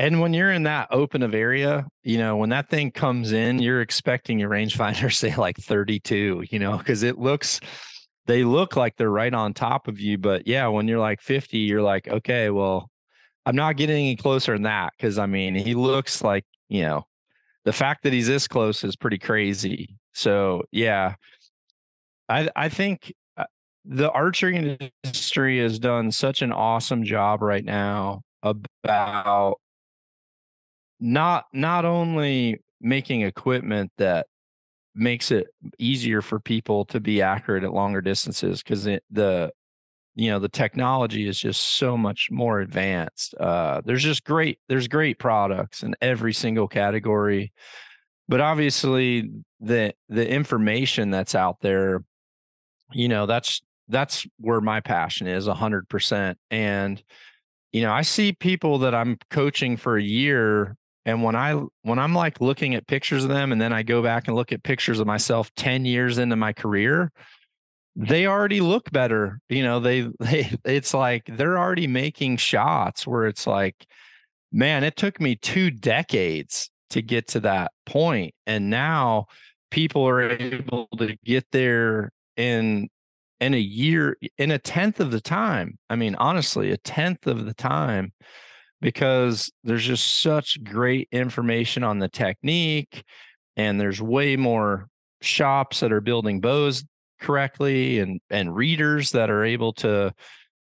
[0.00, 3.58] and when you're in that open of area, you know, when that thing comes in,
[3.58, 7.60] you're expecting your rangefinder say like 32, you know, because it looks
[8.24, 10.16] they look like they're right on top of you.
[10.16, 12.90] But yeah, when you're like 50, you're like, okay, well,
[13.44, 14.94] I'm not getting any closer than that.
[14.98, 17.04] Cause I mean, he looks like, you know,
[17.66, 19.98] the fact that he's this close is pretty crazy.
[20.14, 21.16] So yeah,
[22.26, 23.44] I I think uh,
[23.84, 29.58] the archery industry has done such an awesome job right now about
[31.00, 34.26] not not only making equipment that
[34.94, 39.50] makes it easier for people to be accurate at longer distances because the
[40.14, 44.88] you know the technology is just so much more advanced uh, there's just great there's
[44.88, 47.52] great products in every single category
[48.28, 52.02] but obviously the the information that's out there
[52.92, 57.02] you know that's that's where my passion is 100% and
[57.72, 61.98] you know i see people that i'm coaching for a year and when I when
[61.98, 64.62] I'm like looking at pictures of them and then I go back and look at
[64.62, 67.10] pictures of myself 10 years into my career,
[67.96, 69.40] they already look better.
[69.48, 73.86] You know, they they it's like they're already making shots where it's like,
[74.52, 77.72] man, it took me two decades to get to that.
[78.46, 79.26] And now
[79.70, 82.88] people are able to get there in
[83.40, 85.78] in a year in a tenth of the time.
[85.88, 88.12] I mean, honestly, a tenth of the time
[88.80, 93.04] because there's just such great information on the technique
[93.56, 94.88] and there's way more
[95.20, 96.84] shops that are building bows
[97.20, 100.12] correctly and and readers that are able to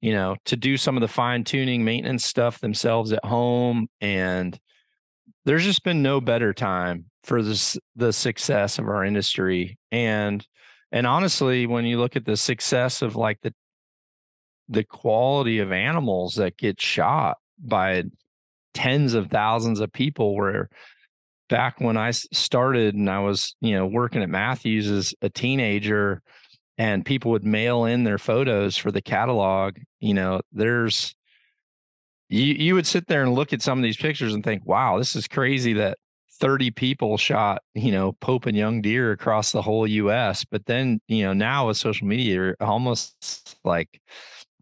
[0.02, 4.60] you know to do some of the fine tuning maintenance stuff themselves at home and
[5.46, 10.46] there's just been no better time for this the success of our industry and
[10.92, 13.54] and honestly when you look at the success of like the
[14.70, 18.04] the quality of animals that get shot by
[18.74, 20.70] tens of thousands of people where
[21.50, 26.22] back when I started and I was, you know, working at Mathews as a teenager
[26.78, 31.16] and people would mail in their photos for the catalog, you know, there's
[32.30, 34.98] you you would sit there and look at some of these pictures and think, "Wow,
[34.98, 35.98] this is crazy that
[36.40, 41.00] 30 people shot, you know, Pope and Young deer across the whole US." But then,
[41.08, 44.02] you know, now with social media, you're almost like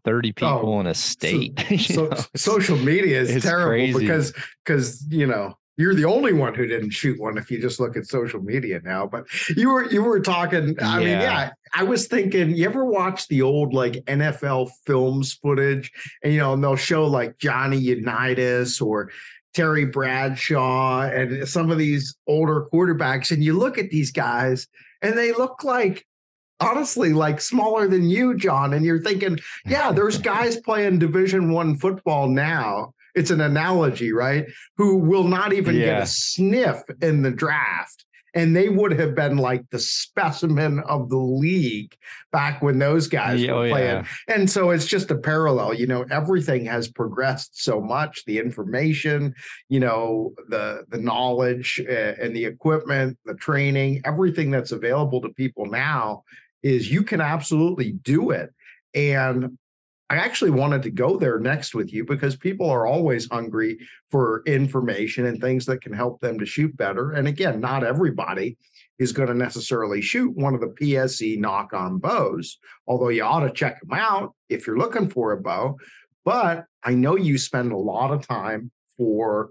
[0.06, 1.52] 30 people oh, in a state.
[1.78, 3.98] So, so social media is terrible crazy.
[3.98, 4.32] because
[4.64, 7.96] because you know you're the only one who didn't shoot one if you just look
[7.96, 9.06] at social media now.
[9.06, 10.76] But you were you were talking.
[10.80, 11.04] I yeah.
[11.04, 12.50] mean, yeah, I was thinking.
[12.50, 15.92] You ever watch the old like NFL films footage,
[16.22, 19.10] and you know, and they'll show like Johnny Unitas or
[19.54, 24.68] Terry Bradshaw and some of these older quarterbacks, and you look at these guys,
[25.02, 26.06] and they look like
[26.60, 31.76] honestly like smaller than you john and you're thinking yeah there's guys playing division one
[31.76, 35.86] football now it's an analogy right who will not even yeah.
[35.86, 41.08] get a sniff in the draft and they would have been like the specimen of
[41.08, 41.96] the league
[42.32, 44.04] back when those guys yeah, were oh, playing.
[44.04, 44.06] Yeah.
[44.28, 45.72] And so it's just a parallel.
[45.72, 48.24] You know, everything has progressed so much.
[48.26, 49.34] The information,
[49.70, 55.30] you know, the the knowledge uh, and the equipment, the training, everything that's available to
[55.30, 56.22] people now
[56.66, 58.52] is you can absolutely do it.
[58.92, 59.56] And
[60.10, 63.78] I actually wanted to go there next with you because people are always hungry
[64.10, 67.12] for information and things that can help them to shoot better.
[67.12, 68.56] And again, not everybody
[68.98, 73.46] is going to necessarily shoot one of the PSE Nock On bows, although you ought
[73.46, 75.76] to check them out if you're looking for a bow.
[76.24, 79.50] But I know you spend a lot of time for,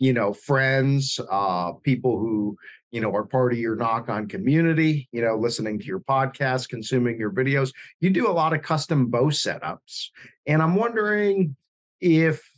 [0.00, 2.56] you know, friends, uh, people who
[2.90, 6.68] you know, are part of your Nock On community, you know, listening to your podcast,
[6.68, 7.72] consuming your videos.
[8.00, 10.08] You do a lot of custom bow setups.
[10.46, 11.56] And I'm wondering
[12.00, 12.50] if,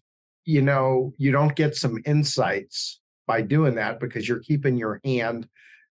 [0.44, 5.48] you know, you don't get some insights by doing that because you're keeping your hand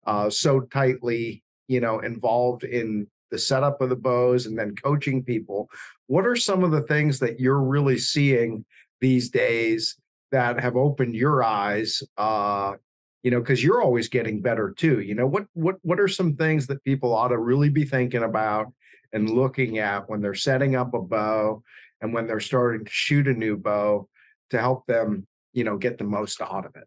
[0.07, 5.23] uh, so tightly, you know, involved in the setup of the bows and then coaching
[5.23, 5.69] people.
[6.07, 8.65] What are some of the things that you're really seeing
[9.01, 9.97] these days
[10.31, 12.75] that have opened your eyes uh,
[13.23, 16.37] you know because you're always getting better too you know what what what are some
[16.37, 18.73] things that people ought to really be thinking about
[19.13, 21.63] and looking at when they're setting up a bow
[22.01, 24.09] and when they're starting to shoot a new bow
[24.51, 26.85] to help them you know, get the most out of it?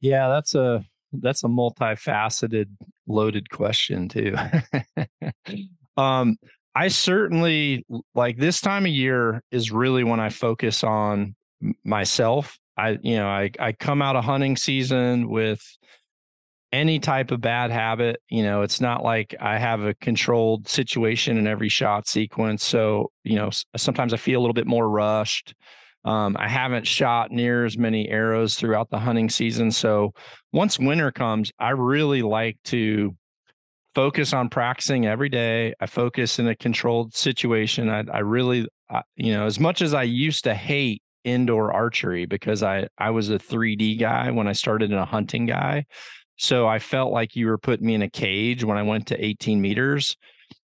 [0.00, 2.68] Yeah, that's a that's a multifaceted
[3.06, 4.34] loaded question too.
[5.96, 6.36] um
[6.74, 7.84] I certainly
[8.14, 11.34] like this time of year is really when I focus on
[11.84, 12.58] myself.
[12.76, 15.62] I you know, I I come out of hunting season with
[16.72, 18.20] any type of bad habit.
[18.28, 22.64] You know, it's not like I have a controlled situation in every shot sequence.
[22.64, 25.54] So, you know, sometimes I feel a little bit more rushed.
[26.04, 29.70] Um, I haven't shot near as many arrows throughout the hunting season.
[29.70, 30.12] So
[30.52, 33.14] once winter comes, I really like to
[33.94, 35.74] focus on practicing every day.
[35.78, 37.88] I focus in a controlled situation.
[37.88, 42.26] I, I really, I, you know, as much as I used to hate indoor archery
[42.26, 45.86] because I I was a 3D guy when I started in a hunting guy.
[46.36, 49.24] So I felt like you were putting me in a cage when I went to
[49.24, 50.16] 18 meters.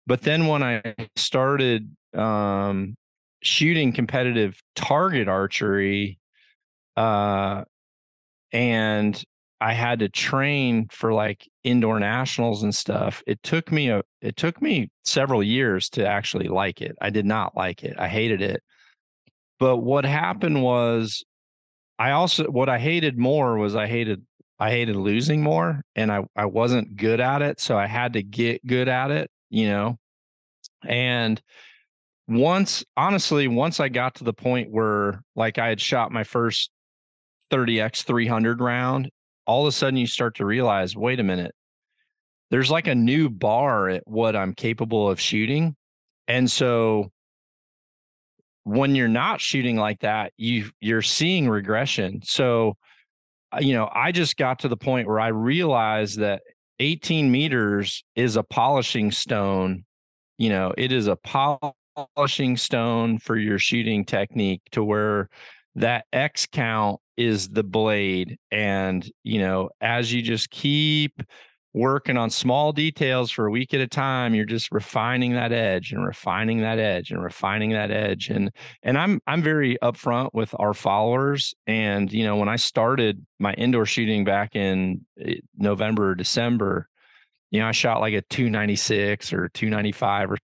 [0.05, 2.95] But then when I started um,
[3.41, 6.19] shooting competitive target archery,
[6.95, 7.63] uh,
[8.51, 9.23] and
[9.63, 13.23] I had to train for like indoor nationals and stuff.
[13.25, 16.97] It took me a it took me several years to actually like it.
[17.01, 17.95] I did not like it.
[17.97, 18.61] I hated it.
[19.63, 21.23] But what happened was
[21.97, 24.21] I also what I hated more was I hated
[24.59, 27.61] I hated losing more and I, I wasn't good at it.
[27.61, 29.99] So I had to get good at it, you know.
[30.85, 31.41] And
[32.27, 36.69] once, honestly, once I got to the point where like I had shot my first
[37.49, 39.09] 30x 300 round,
[39.47, 41.55] all of a sudden you start to realize wait a minute,
[42.51, 45.77] there's like a new bar at what I'm capable of shooting.
[46.27, 47.12] And so
[48.63, 52.21] when you're not shooting like that, you you're seeing regression.
[52.23, 52.77] So
[53.53, 56.41] uh, you know, I just got to the point where I realized that
[56.79, 59.85] 18 meters is a polishing stone.
[60.37, 65.29] You know, it is a polishing stone for your shooting technique to where
[65.75, 68.37] that X count is the blade.
[68.51, 71.21] And, you know, as you just keep
[71.73, 75.91] working on small details for a week at a time you're just refining that edge
[75.91, 78.29] and refining that edge and refining that edge.
[78.29, 78.51] And
[78.83, 81.53] and i'm i'm very upfront with our followers.
[81.65, 86.87] And you know when i started my indoor shooting back in eh, november december
[87.51, 90.37] you know i shot like a 296 or 295 or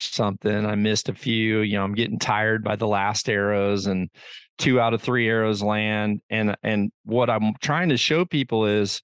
[0.00, 0.64] something.
[0.64, 4.10] I missed a few you know i'm getting tired by the last arrows and
[4.58, 6.20] two out of three arrows land.
[6.28, 9.00] And and what i'm trying to show people is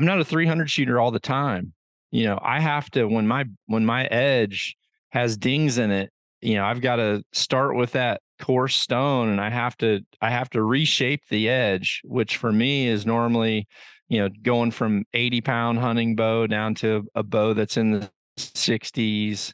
[0.00, 1.74] I'm not a 300 shooter all the time.
[2.10, 4.74] You know, I have to when my when my edge
[5.10, 9.42] has dings in it, you know, I've got to start with that coarse stone and
[9.42, 13.68] I have to I have to reshape the edge, which for me is normally,
[14.08, 18.10] you know, going from 80 pound hunting bow down to a bow that's in the
[18.38, 19.52] 60s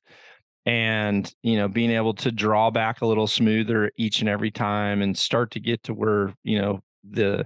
[0.64, 5.02] and you know being able to draw back a little smoother each and every time
[5.02, 7.44] and start to get to where you know the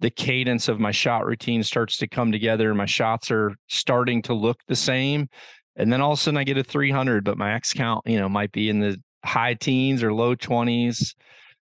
[0.00, 2.74] the cadence of my shot routine starts to come together.
[2.74, 5.28] My shots are starting to look the same.
[5.76, 8.18] And then all of a sudden I get a 300, but my X count, you
[8.18, 11.14] know, might be in the high teens or low 20s.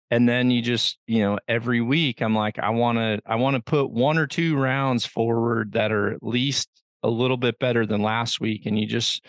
[0.10, 3.56] And then you just, you know, every week I'm like, I want to, I want
[3.56, 6.70] to put one or two rounds forward that are at least
[7.04, 8.66] a little bit better than last week.
[8.66, 9.26] And you just,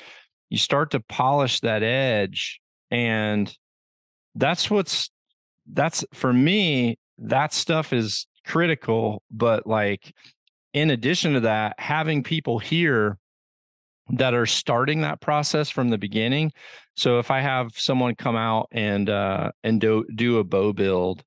[0.49, 2.61] you start to polish that edge.
[2.92, 3.53] And
[4.36, 5.11] that's what's,
[5.70, 9.22] that's for me, that stuff is critical.
[9.30, 10.12] But like,
[10.72, 13.18] in addition to that, having people here
[14.11, 16.53] that are starting that process from the beginning.
[16.96, 21.22] So if I have someone come out and uh, and do do a bow build,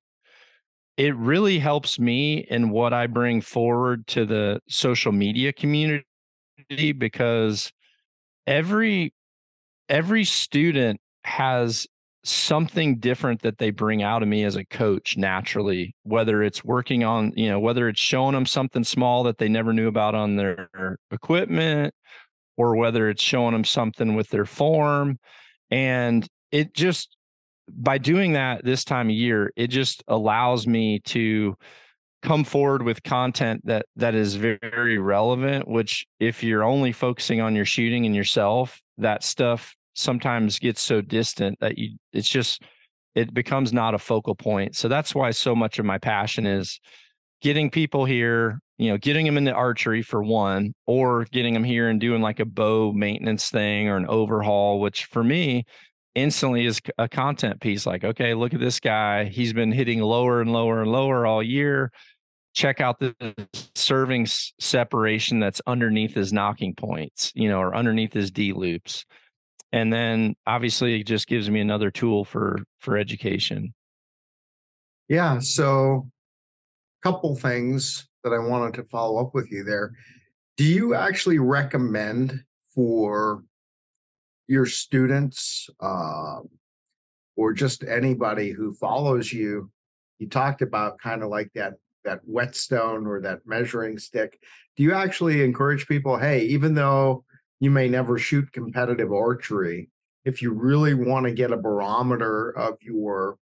[0.96, 6.04] it really helps me in what I bring forward to the social media community
[6.98, 7.72] because
[8.46, 9.14] every
[9.88, 11.86] every student has
[12.24, 17.02] something different that they bring out of me as a coach naturally whether it's working
[17.02, 20.36] on you know whether it's showing them something small that they never knew about on
[20.36, 21.92] their equipment
[22.56, 25.18] or whether it's showing them something with their form
[25.70, 27.16] and it just
[27.68, 31.56] by doing that this time of year it just allows me to
[32.22, 37.56] come forward with content that that is very relevant which if you're only focusing on
[37.56, 42.62] your shooting and yourself that stuff sometimes gets so distant that you it's just
[43.14, 44.74] it becomes not a focal point.
[44.74, 46.80] So that's why so much of my passion is
[47.42, 51.88] getting people here, you know, getting them into archery for one, or getting them here
[51.88, 55.64] and doing like a bow maintenance thing or an overhaul, which for me
[56.14, 57.84] instantly is a content piece.
[57.84, 59.24] Like, okay, look at this guy.
[59.24, 61.90] He's been hitting lower and lower and lower all year.
[62.54, 63.14] Check out the
[63.74, 64.26] serving
[64.58, 69.04] separation that's underneath his nocking points, you know, or underneath his D loops
[69.72, 73.72] and then obviously it just gives me another tool for for education
[75.08, 76.06] yeah so
[77.02, 79.92] a couple things that I wanted to follow up with you there.
[80.56, 82.44] Do you actually recommend
[82.74, 83.44] for
[84.48, 86.40] your students uh,
[87.36, 89.70] or just anybody who follows you?
[90.18, 94.40] You talked about kind of like that that whetstone or that measuring stick.
[94.76, 97.24] Do you actually encourage people, hey, even though
[97.62, 99.88] you may never shoot competitive archery,
[100.24, 103.38] if you really want to get a barometer of your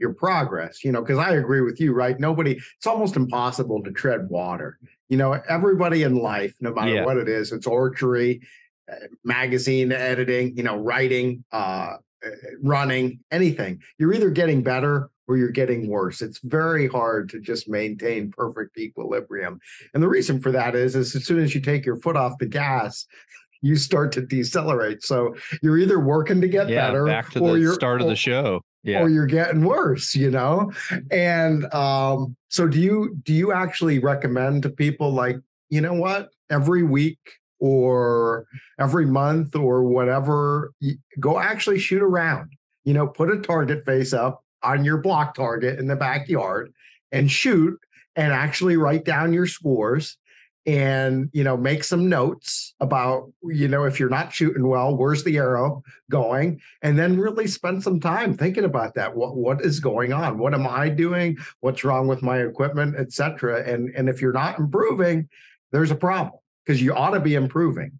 [0.00, 2.18] your progress, you know, because I agree with you, right?
[2.18, 4.78] Nobody, it's almost impossible to tread water.
[5.08, 7.04] You know, everybody in life, no matter yeah.
[7.04, 8.40] what it is, it's archery,
[8.88, 12.30] eh, magazine editing, you know, writing, uh, eh,
[12.62, 13.80] running, anything.
[13.98, 16.22] You're either getting better or you're getting worse.
[16.22, 19.60] It's very hard to just maintain perfect equilibrium.
[19.92, 22.38] And the reason for that is, is as soon as you take your foot off
[22.38, 23.06] the gas,
[23.60, 25.04] you start to decelerate.
[25.04, 28.62] So you're either working to get yeah, better back to the start of the show.
[28.84, 29.02] Yeah.
[29.02, 30.72] Or you're getting worse, you know?
[31.10, 35.36] And um, so do you do you actually recommend to people like,
[35.68, 37.18] you know what, every week
[37.58, 38.46] or
[38.78, 40.72] every month or whatever,
[41.18, 42.52] go actually shoot around.
[42.84, 46.72] You know, put a target face up on your block target in the backyard
[47.12, 47.78] and shoot
[48.16, 50.18] and actually write down your scores
[50.66, 55.24] and you know make some notes about you know if you're not shooting well where's
[55.24, 56.60] the arrow going?
[56.82, 59.16] And then really spend some time thinking about that.
[59.16, 60.38] What what is going on?
[60.38, 61.38] What am i doing?
[61.60, 65.28] What's wrong with my equipment etc and and if you're not improving
[65.72, 67.98] there's a problem because you ought to be improving.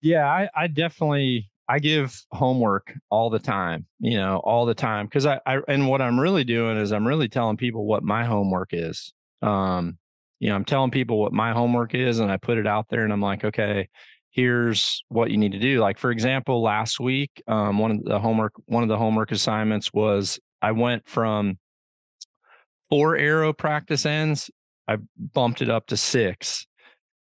[0.00, 5.08] Yeah i i definitely I give homework all the time, you know, all the time.
[5.08, 8.24] Cause I, I, and what I'm really doing is I'm really telling people what my
[8.24, 9.12] homework is.
[9.42, 9.98] Um,
[10.40, 13.04] you know, I'm telling people what my homework is and I put it out there
[13.04, 13.88] and I'm like, okay,
[14.30, 15.78] here's what you need to do.
[15.78, 19.92] Like for example, last week, um, one of the homework, one of the homework assignments
[19.92, 21.58] was I went from
[22.90, 24.50] four arrow practice ends,
[24.88, 26.66] I bumped it up to six.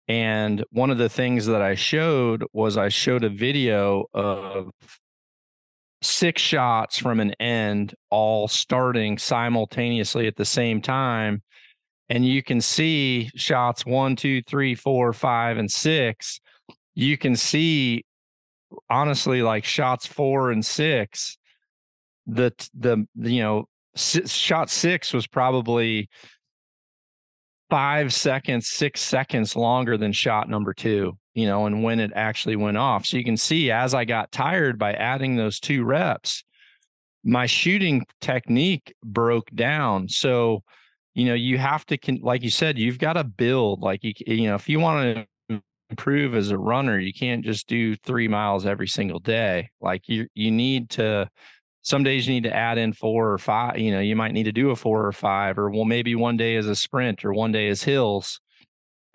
[0.09, 4.71] And one of the things that I showed was I showed a video of
[6.01, 11.41] six shots from an end all starting simultaneously at the same time
[12.09, 16.41] and you can see shots one, two, three, four, five, and six.
[16.95, 18.03] You can see,
[18.89, 21.37] honestly, like shots four and six.
[22.25, 26.09] The the, you know shot six was probably
[27.69, 31.17] five seconds, six seconds longer than shot number two.
[31.33, 34.31] You know, and when it actually went off, so you can see as I got
[34.31, 36.43] tired by adding those two reps,
[37.23, 40.09] my shooting technique broke down.
[40.09, 40.63] So
[41.19, 44.47] you know you have to like you said you've got to build like you you
[44.47, 48.65] know if you want to improve as a runner you can't just do 3 miles
[48.65, 51.29] every single day like you you need to
[51.81, 54.43] some days you need to add in four or five you know you might need
[54.43, 57.33] to do a four or five or well maybe one day is a sprint or
[57.33, 58.39] one day is hills.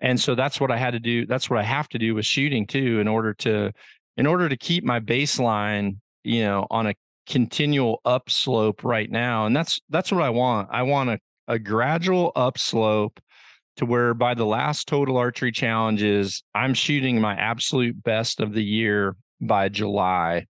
[0.01, 2.25] And so that's what i had to do that's what i have to do with
[2.25, 3.71] shooting too in order to
[4.17, 6.93] in order to keep my baseline you know on a
[7.27, 9.45] continual upslope right now.
[9.45, 10.69] And that's that's what i want.
[10.71, 13.19] I want to a gradual upslope
[13.77, 18.63] to where by the last total archery challenges, I'm shooting my absolute best of the
[18.63, 20.45] year by July.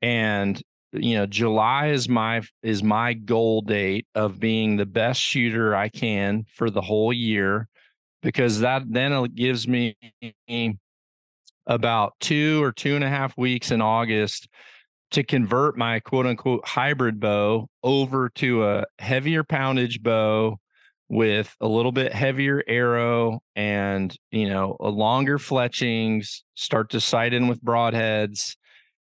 [0.00, 0.60] And
[0.92, 5.88] you know, July is my is my goal date of being the best shooter I
[5.88, 7.68] can for the whole year
[8.22, 9.96] because that then gives me
[11.66, 14.48] about two or two and a half weeks in August
[15.10, 20.58] to convert my quote unquote hybrid bow over to a heavier poundage bow
[21.08, 27.32] with a little bit heavier arrow and you know a longer fletchings start to sight
[27.32, 28.56] in with broadheads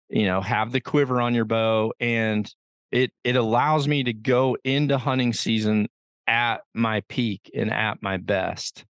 [0.09, 2.53] you know have the quiver on your bow and
[2.91, 5.87] it it allows me to go into hunting season
[6.27, 8.85] at my peak and at my best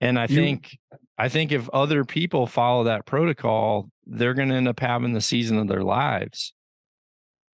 [0.00, 0.78] and i you, think
[1.18, 5.20] i think if other people follow that protocol they're going to end up having the
[5.20, 6.52] season of their lives.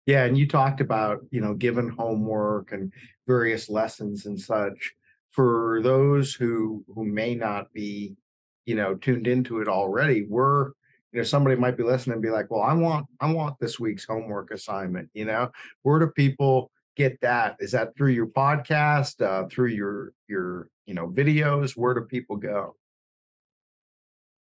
[0.07, 2.93] Yeah, and you talked about, you know, given homework and
[3.27, 4.93] various lessons and such
[5.33, 8.17] for those who who may not be,
[8.65, 10.25] you know, tuned into it already.
[10.29, 10.71] We're,
[11.17, 13.81] you know, somebody might be listening and be like, "Well, I want I want this
[13.81, 15.51] week's homework assignment." You know,
[15.81, 17.57] where do people get that?
[17.59, 21.75] Is that through your podcast, uh, through your your you know videos?
[21.75, 22.77] Where do people go?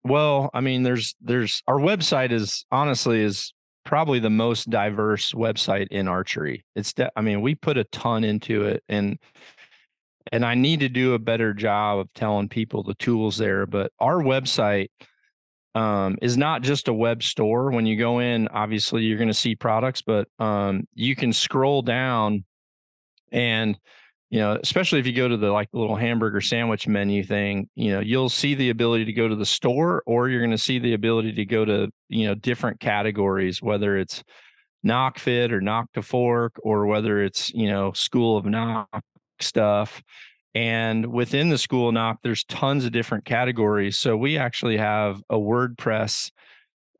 [0.02, 3.54] Well, I mean, there's there's our website is honestly is
[3.84, 6.64] probably the most diverse website in archery.
[6.74, 9.16] It's de- I mean, we put a ton into it and
[10.32, 13.92] and I need to do a better job of telling people the tools there, but
[14.00, 14.88] our website
[15.74, 17.70] um, is not just a web store.
[17.70, 21.82] When you go in, obviously you're going to see products, but um, you can scroll
[21.82, 22.44] down
[23.30, 23.78] and
[24.30, 27.92] you know, especially if you go to the like little hamburger sandwich menu thing, you
[27.92, 30.78] know, you'll see the ability to go to the store or you're going to see
[30.78, 34.22] the ability to go to, you know, different categories, whether it's
[34.82, 39.02] Nock Fit or Nock to Fork, or whether it's, you know, school of Nock
[39.40, 40.02] stuff.
[40.54, 43.98] And within the school Nock, there's tons of different categories.
[43.98, 46.30] So we actually have a WordPress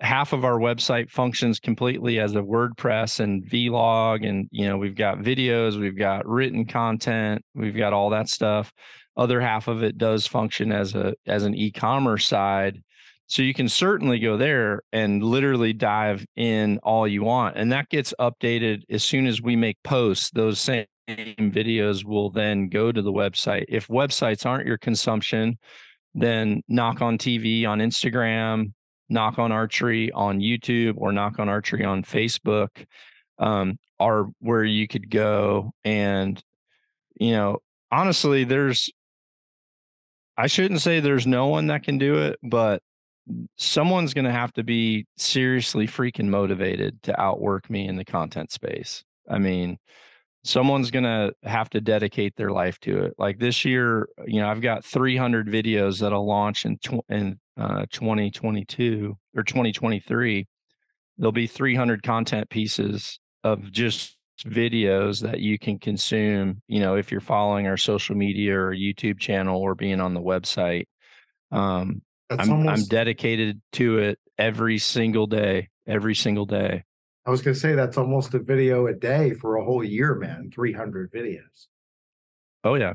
[0.01, 4.94] half of our website functions completely as a WordPress and vlog and you know we've
[4.94, 8.72] got videos, we've got written content, we've got all that stuff.
[9.16, 12.82] Other half of it does function as a as an e-commerce side.
[13.26, 17.88] So you can certainly go there and literally dive in all you want and that
[17.88, 20.30] gets updated as soon as we make posts.
[20.30, 23.64] Those same videos will then go to the website.
[23.68, 25.59] If websites aren't your consumption,
[26.14, 28.72] then Nock On TV on Instagram,
[29.09, 32.68] Nock On Archery on YouTube or Nock On Archery on Facebook
[33.38, 35.72] um, are where you could go.
[35.84, 36.42] And,
[37.18, 37.59] you know,
[37.90, 38.90] honestly, there's,
[40.36, 42.82] I shouldn't say there's no one that can do it, but
[43.56, 48.50] someone's going to have to be seriously freaking motivated to outwork me in the content
[48.50, 49.04] space.
[49.28, 49.78] I mean,
[50.45, 53.14] someone's going to have to dedicate their life to it.
[53.18, 57.86] Like this year, you know, I've got 300 videos that'll launch in tw- in uh,
[57.91, 60.47] 2022 or 2023.
[61.18, 67.11] There'll be 300 content pieces of just videos that you can consume, you know, if
[67.11, 70.86] you're following our social media or YouTube channel or being on the website.
[71.51, 76.84] Um, I'm, almost, I'm dedicated to it every single day, every single day.
[77.29, 80.14] I was going to say that's almost a video a day for a whole year,
[80.14, 80.51] man.
[80.51, 81.66] 300 videos.
[82.64, 82.95] Oh yeah.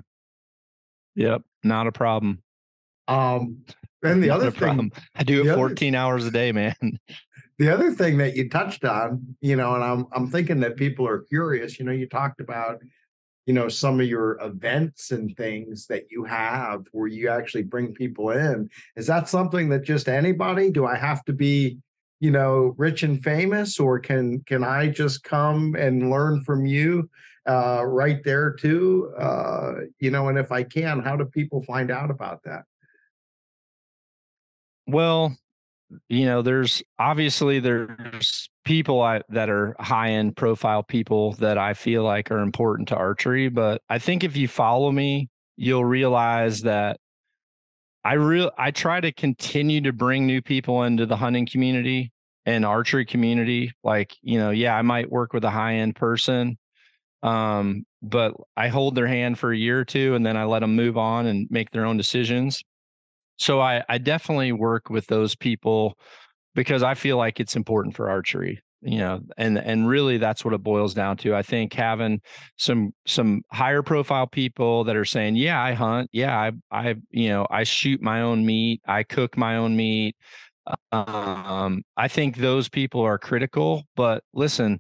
[1.13, 2.41] Yep, not a problem.
[3.07, 3.63] Um
[4.01, 4.91] and the other thing problem.
[5.13, 6.75] I do it 14 other, hours a day, man.
[7.59, 11.07] The other thing that you touched on, you know, and I'm I'm thinking that people
[11.07, 12.79] are curious, you know, you talked about
[13.45, 17.93] you know some of your events and things that you have where you actually bring
[17.93, 21.77] people in is that something that just anybody do i have to be
[22.23, 27.09] you know rich and famous or can can i just come and learn from you
[27.45, 29.11] uh, right there too?
[29.19, 32.63] Uh, you know and if i can how do people find out about that?
[34.87, 35.35] Well
[36.07, 41.73] you know there's obviously there's people I, that are high end profile people that i
[41.73, 46.61] feel like are important to archery but i think if you follow me you'll realize
[46.61, 46.99] that
[48.05, 52.12] I real I try to continue to bring new people into the hunting community
[52.45, 53.71] and archery community.
[53.83, 56.57] Like, you know, yeah, I might work with a high end person,
[57.21, 60.59] um, but I hold their hand for a year or two and then I let
[60.59, 62.63] them move on and make their own decisions.
[63.37, 65.97] So I, I definitely work with those people
[66.55, 70.53] because I feel like it's important for archery you know and and really that's what
[70.53, 72.19] it boils down to i think having
[72.57, 77.29] some some higher profile people that are saying yeah i hunt yeah i i you
[77.29, 80.15] know i shoot my own meat i cook my own meat
[80.91, 84.79] um, I think those people are critical, but listen,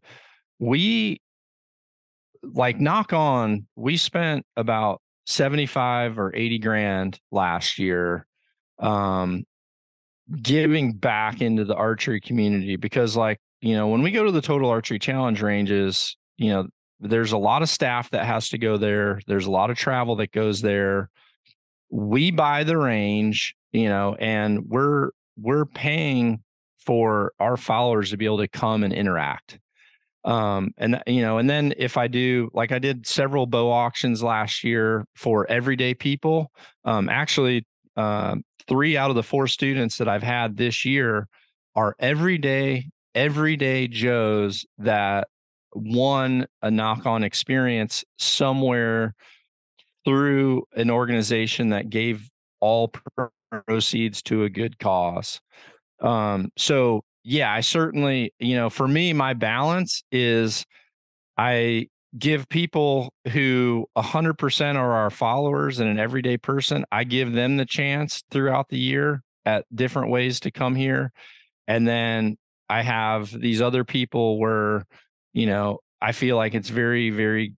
[0.59, 1.21] we
[2.43, 8.27] like Nock On, we spent about 75 or 80 grand last year
[8.79, 9.45] um
[10.41, 14.41] giving back into the archery community because like, you know, when we go to the
[14.41, 16.67] total archery challenge ranges, you know,
[16.99, 19.19] there's a lot of staff that has to go there.
[19.27, 21.09] There's a lot of travel that goes there.
[21.89, 26.41] We buy the range, you know, and we're we're paying
[26.77, 29.59] for our followers to be able to come and interact.
[30.25, 34.23] Um and you know and then if i do like i did several bow auctions
[34.23, 36.51] last year for everyday people.
[36.85, 37.65] Um actually
[37.97, 38.35] uh,
[38.67, 41.27] three out of the four students that i've had this year
[41.75, 45.27] are everyday everyday joes that
[45.75, 49.15] won a Nock-On experience somewhere
[50.05, 52.29] through an organization that gave
[52.59, 52.91] all
[53.61, 55.39] proceeds to a good cause.
[56.01, 60.65] Um, so yeah, I certainly, you know, for me, my balance is
[61.37, 61.87] I
[62.17, 67.65] give people who 100% are our followers and an everyday person, I give them the
[67.65, 71.11] chance throughout the year at different ways to come here.
[71.67, 72.37] And then
[72.69, 74.85] I have these other people where,
[75.33, 77.55] you know, I feel like it's very, very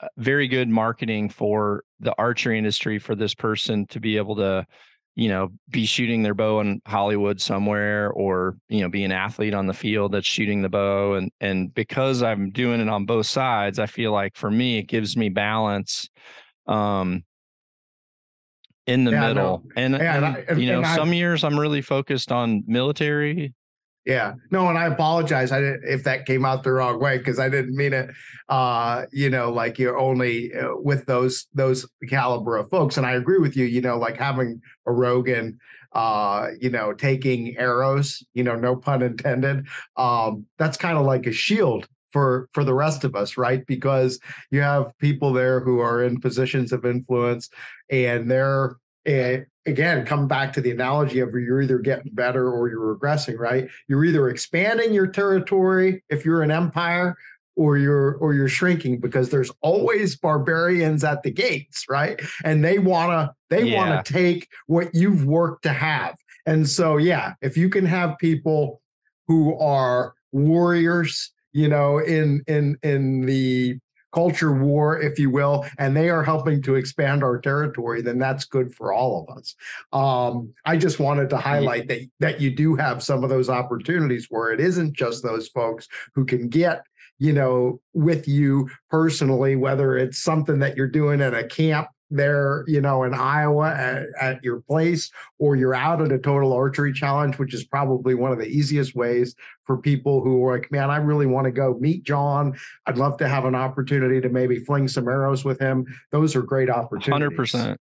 [0.00, 4.66] uh, very good marketing for the archery industry for this person to be able to
[5.14, 9.54] you know be shooting their bow in hollywood somewhere or you know be an athlete
[9.54, 13.26] on the field that's shooting the bow and and because i'm doing it on both
[13.26, 16.08] sides i feel like for me it gives me balance
[16.66, 17.22] um
[18.84, 19.62] in the yeah, middle.
[19.76, 23.54] And, yeah, and, and, you know some years i'm really focused on military
[24.04, 24.34] Yeah.
[24.50, 25.52] No, and I apologize.
[25.52, 28.10] I didn't if that came out the wrong way because I didn't mean it.
[28.48, 32.96] Uh, you know, like you're only uh, with those those caliber of folks.
[32.96, 33.64] And I agree with you.
[33.64, 35.58] You know, like having a Rogan,
[35.92, 38.24] uh, you know, taking arrows.
[38.34, 39.66] You know, no pun intended.
[39.96, 44.20] Um, that's kind of like a shield for for the rest of us right because
[44.50, 47.48] you have people there who are in positions of influence
[47.88, 52.68] and they're and again, come back to the analogy of you're either getting better or
[52.68, 53.68] you're regressing, right?
[53.88, 57.16] You're either expanding your territory if you're an empire
[57.56, 62.20] or you're or you're shrinking because there's always barbarians at the gates, right?
[62.44, 63.76] And they wanna they yeah.
[63.76, 66.16] wanna take what you've worked to have.
[66.46, 68.80] And so yeah, if you can have people
[69.28, 73.78] who are warriors, you know, in in in the
[74.12, 78.44] culture war, if you will, and they are helping to expand our territory, then that's
[78.44, 79.54] good for all of us.
[79.92, 84.26] Um, I just wanted to highlight that that you do have some of those opportunities
[84.30, 86.84] where it isn't just those folks who can get
[87.18, 92.64] you know with you personally whether it's something that you're doing at a camp there,
[92.66, 96.92] you know, in Iowa at, at, your place, or you're out at a total archery
[96.92, 99.34] challenge, which is probably one of the easiest ways
[99.64, 102.54] for people who are like, man, I really want to go meet John.
[102.86, 105.86] I'd love to have an opportunity to maybe fling some arrows with him.
[106.10, 107.12] Those are great opportunities.
[107.12, 107.80] Hundred percent.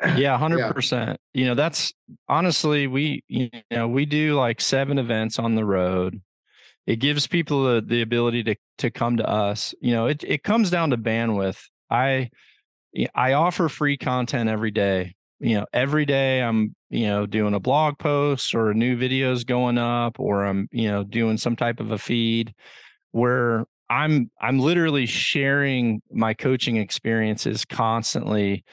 [0.16, 1.18] Yeah, hundred percent.
[1.34, 1.92] You know, that's
[2.26, 6.22] honestly we you know we do like seven events on the road.
[6.86, 9.74] It gives people the, the ability to to come to us.
[9.82, 11.60] You know, it it comes down to bandwidth.
[11.90, 12.30] I
[13.14, 15.14] I offer free content every day.
[15.38, 19.46] You know, every day I'm, you know, doing a blog post or a new videos
[19.46, 22.52] going up or I'm, you know, doing some type of a feed
[23.12, 28.64] where I'm I'm literally sharing my coaching experiences constantly.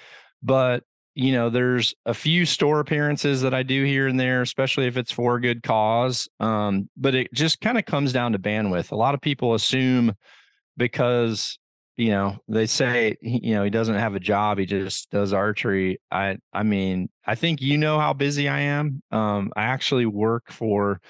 [0.43, 0.83] But,
[1.15, 4.97] you know, there's a few store appearances that I do here and there, especially if
[4.97, 6.27] it's for a good cause.
[6.39, 8.91] Um, but it just kind of comes down to bandwidth.
[8.91, 10.13] A lot of people assume
[10.75, 11.57] because
[11.97, 15.99] you know they say you know he doesn't have a job he just does archery.
[16.11, 19.01] I i mean i think you know how busy i am.
[19.11, 21.01] Um i actually work for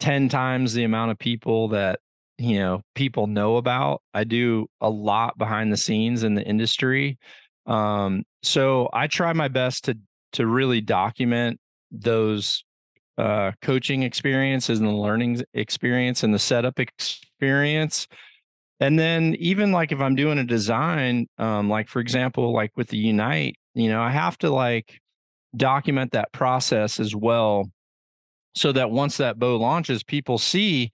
[0.00, 2.00] 10 times the amount of people that
[2.38, 4.02] you know people know about.
[4.12, 7.18] I do a lot behind the scenes in the industry.
[7.66, 9.98] Um so i try my best to
[10.34, 11.58] to really document
[11.90, 12.62] those
[13.16, 18.06] uh coaching experiences and the learning experience and the setup experience
[18.80, 22.88] and then even like if i'm doing a design um like for example like with
[22.88, 25.00] the unite you know i have to like
[25.56, 27.70] document that process as well
[28.54, 30.92] so that once that bow launches people see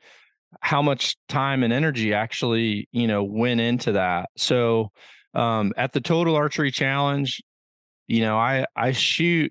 [0.61, 4.29] how much time and energy actually you know went into that.
[4.37, 4.91] So
[5.35, 7.43] um at the total archery challenge
[8.07, 9.51] you know i i shoot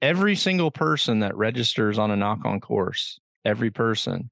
[0.00, 4.30] every single person that registers on a Nock On course every person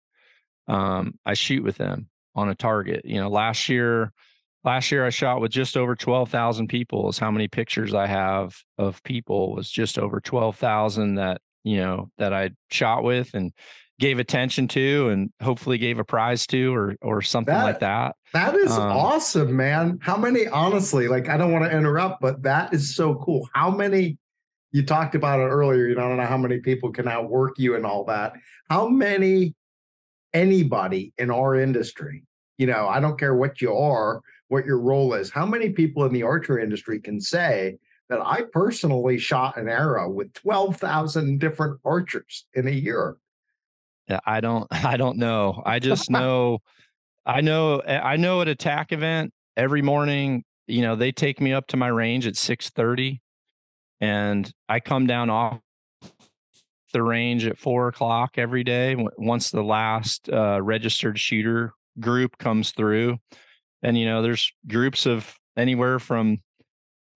[0.68, 3.02] um i shoot with them on a target.
[3.04, 4.12] You know, last year,
[4.64, 8.56] last year I shot with just over 12,000 people is how many pictures I have
[8.78, 13.52] of people was just over 12,000 that, you know, that I shot with and
[13.98, 18.16] gave attention to and hopefully gave a prize to or or something that, like that.
[18.32, 19.98] That is um, awesome, man.
[20.00, 23.46] How many honestly, like I don't want to interrupt, but that is so cool.
[23.54, 24.16] How many
[24.72, 27.58] you talked about it earlier, you know, I don't know how many people can outwork
[27.58, 28.34] you and all that.
[28.68, 29.54] How many
[30.32, 32.24] anybody in our industry,
[32.58, 36.04] you know, I don't care what you are, what your role is, how many people
[36.04, 37.78] in the archery industry can say
[38.08, 43.16] that I personally shot an arrow with 12,000 different archers in a year?
[44.08, 45.62] Yeah, I don't I don't know.
[45.64, 46.58] I just know
[47.24, 51.40] I know eh, I know at a TAC event every morning, you know, they take
[51.40, 53.20] me up to my range at 6:30
[54.00, 55.60] and I come down off
[56.92, 62.72] the range at four o'clock every day once the last uh, registered shooter group comes
[62.72, 63.18] through.
[63.82, 66.38] And you know there's groups of anywhere from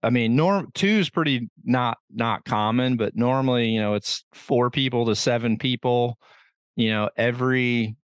[0.03, 4.71] i mean norm two is pretty not not common but normally you know it's four
[4.71, 6.19] people to seven people
[6.77, 7.97] you know every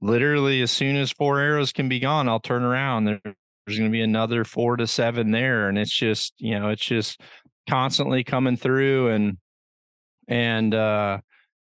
[0.00, 3.04] literally as soon as four arrows can be gone i'll turn around.
[3.04, 6.70] There, there's going to be another four to seven there and it's just you know
[6.70, 7.20] it's just
[7.68, 9.38] constantly coming through and
[10.30, 11.18] and uh,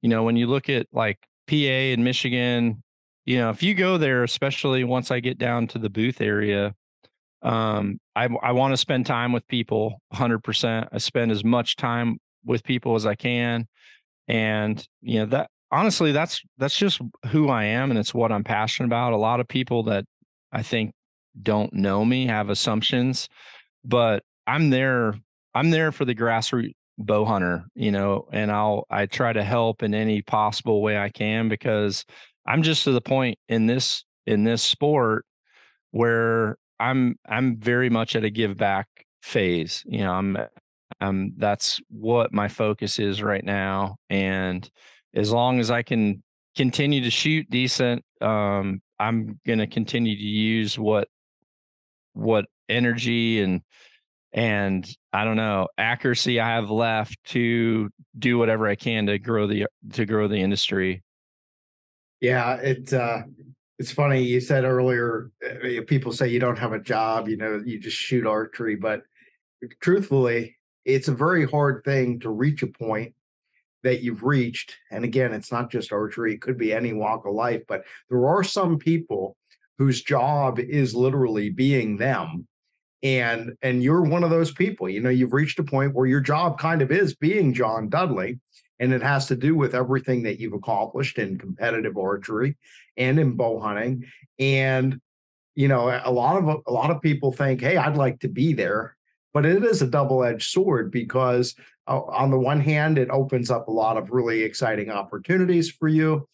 [0.01, 1.18] you know, when you look at like
[1.49, 2.82] PA and Michigan,
[3.26, 6.74] you know, if you go there, especially once I get down to the booth area,
[7.41, 10.88] um, I I want to spend time with people 100%.
[10.91, 13.68] I spend as much time with people as I can.
[14.28, 18.43] And, you know, that honestly, that's that's just who I am and it's what I'm
[18.43, 19.14] passionate about.
[19.14, 20.05] A lot of people that
[20.51, 20.93] I think
[21.41, 23.28] don't know me have assumptions,
[23.84, 25.16] but I'm there
[25.55, 29.84] I'm there for the grassroots bow hunter, you know, and I'll I try to help
[29.84, 32.06] in any possible way I can because
[32.46, 35.26] I'm just to the point in this in this sport
[35.92, 38.88] where I'm I'm very much at a give back
[39.22, 39.84] phase.
[39.86, 40.38] You know, I'm
[41.00, 44.70] um that's what my focus is right now and
[45.14, 46.22] as long as I can
[46.56, 51.08] continue to shoot decent um I'm going to continue to use what
[52.14, 53.62] what energy and
[54.34, 59.48] and I don't know accuracy I have left to do whatever I can to grow
[59.48, 61.04] the to grow the industry.
[62.20, 63.24] Yeah, it uh
[63.80, 67.62] it's funny you said earlier uh, people say you don't have a job, you know,
[67.66, 69.02] you just shoot archery, but
[69.82, 70.56] truthfully,
[70.86, 73.14] it's a very hard thing to reach a point
[73.84, 74.76] that you've reached.
[74.92, 78.28] And again, it's not just archery, it could be any walk of life, but there
[78.28, 79.36] are some people
[79.80, 82.48] whose job is literally being them
[83.04, 86.22] and and you're one of those people you know you've reached a point where your
[86.22, 88.39] job kind of is being john dudley
[88.82, 92.58] and it has to do with everything that you've accomplished in competitive archery
[92.97, 94.06] and in bow hunting.
[94.39, 94.99] And
[95.54, 98.54] you know a lot of a lot of people think hey i'd like to be
[98.54, 98.97] there.
[99.34, 101.56] But it is a double-edged sword because
[101.88, 105.88] uh, on the one hand it opens up a lot of really exciting opportunities for
[105.88, 106.28] you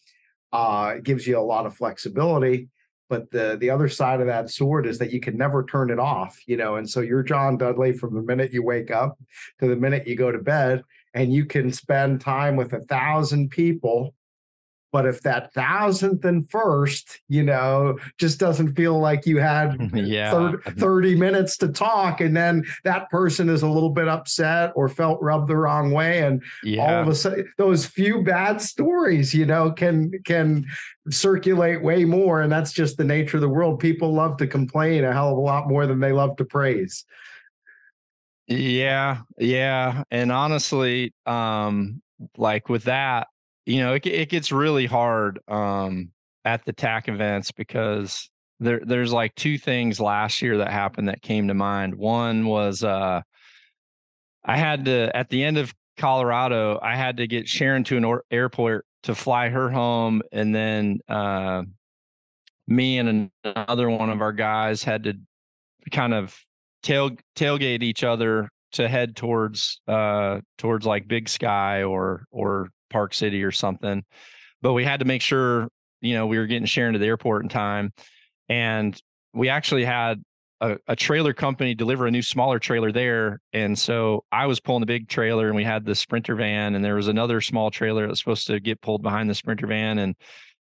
[0.52, 2.68] uh, it gives you a lot of flexibility
[3.08, 5.98] but the the other side of that sword is that you can never turn it
[5.98, 9.18] off you know and so you're john dudley from the minute you wake up
[9.58, 10.82] to the minute you go to bed
[11.14, 14.14] and you can spend time with a thousand people
[14.90, 20.30] but if that thousandth and first, you know, just doesn't feel like you had yeah.
[20.30, 24.88] 30, 30, minutes to talk, and then that person is a little bit upset or
[24.88, 26.82] felt rubbed the wrong way, and yeah.
[26.82, 30.66] all of a sudden, those few bad stories, you know, can can
[31.10, 33.80] circulate way more, and that's just the nature of the world.
[33.80, 37.04] People love to complain a hell of a lot more than they love to praise.
[38.46, 42.00] Yeah, yeah, and honestly, um,
[42.36, 43.28] like with that,
[43.68, 46.10] you know, it, it gets really hard um,
[46.42, 51.20] at the TAC events because there there's like two things last year that happened that
[51.20, 51.94] came to mind.
[51.94, 53.20] One was uh,
[54.42, 58.04] I had to at the end of Colorado, I had to get Sharon to an
[58.04, 61.62] or- airport to fly her home, and then uh,
[62.66, 65.14] me and another one of our guys had to
[65.92, 66.34] kind of
[66.82, 73.14] tail tailgate each other to head towards uh towards like Big Sky or or Park
[73.14, 74.04] City or something.
[74.62, 75.68] But we had to make sure,
[76.00, 77.92] you know, we were getting Sharon to the airport in time.
[78.48, 79.00] And
[79.34, 80.22] we actually had
[80.60, 83.40] a, a, trailer company deliver a new smaller trailer there.
[83.52, 86.84] And so I was pulling the big trailer and we had the sprinter van and
[86.84, 89.98] there was another small trailer that was supposed to get pulled behind the sprinter van.
[89.98, 90.16] And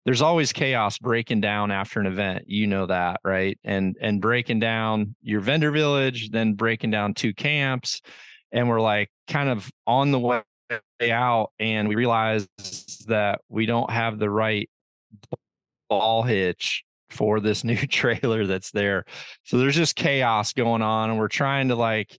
[0.05, 2.45] there's always chaos breaking down after an event.
[2.49, 3.59] You know that, right?
[3.65, 8.01] And and breaking down your vendor village, then breaking down two camps.
[8.51, 10.43] And we're like kind of on the way
[11.11, 12.47] out and we realize
[13.07, 14.69] that we don't have the right
[15.89, 19.05] ball hitch for this new trailer that's there.
[19.45, 22.19] So there's just chaos going on and we're trying to like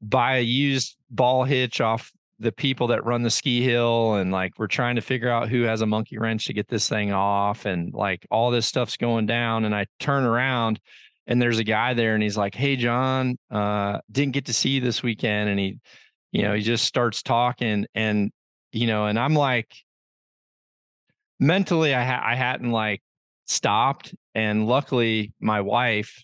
[0.00, 4.52] buy a used ball hitch off the people that run the ski hill and like
[4.58, 7.64] we're trying to figure out who has a monkey wrench to get this thing off
[7.64, 10.80] and like all this stuff's going down and I turn around
[11.26, 14.70] and there's a guy there and he's like, "Hey John, uh didn't get to see
[14.70, 15.78] you this weekend." And he
[16.34, 18.30] you know he just starts talking and
[18.72, 19.72] you know and i'm like
[21.40, 23.00] mentally i ha- i hadn't like
[23.46, 26.22] stopped and luckily my wife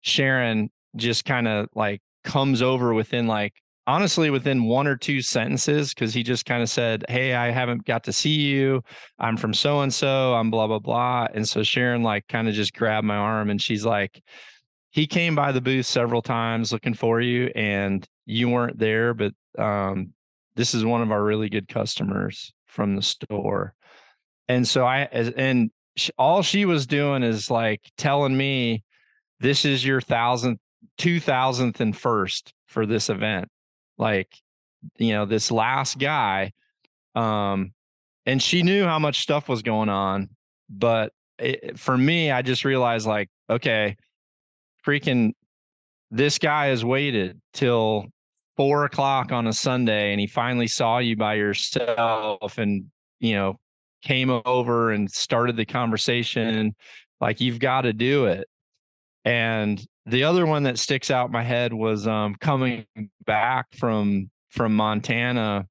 [0.00, 3.54] sharon just kind of like comes over within like
[3.86, 7.84] honestly within one or two sentences because he just kind of said hey i haven't
[7.84, 8.82] got to see you
[9.18, 12.54] i'm from so and so i'm blah blah blah and so sharon like kind of
[12.54, 14.22] just grabbed my arm and she's like
[14.90, 19.32] he came by the booth several times looking for you and you weren't there but
[19.58, 20.12] um,
[20.54, 23.74] this is one of our really good customers from the store.
[24.48, 25.70] And so I, and
[26.18, 28.82] all she was doing is like telling me,
[29.40, 30.60] this is your thousandth,
[30.98, 33.48] two thousandth and first for this event.
[33.98, 34.34] Like,
[34.98, 36.52] you know, this last guy,
[37.14, 37.72] um,
[38.26, 40.28] and she knew how much stuff was going on.
[40.70, 43.96] But it, for me, I just realized like, okay,
[44.86, 45.32] freaking
[46.10, 48.06] this guy has waited till
[48.56, 52.84] four o'clock on a Sunday and he finally saw you by yourself and,
[53.18, 53.58] you know,
[54.02, 56.74] came over and started the conversation,
[57.20, 58.46] like you've got to do it.
[59.24, 62.86] And the other one that sticks out my head was um, coming
[63.24, 65.66] back from from Montana.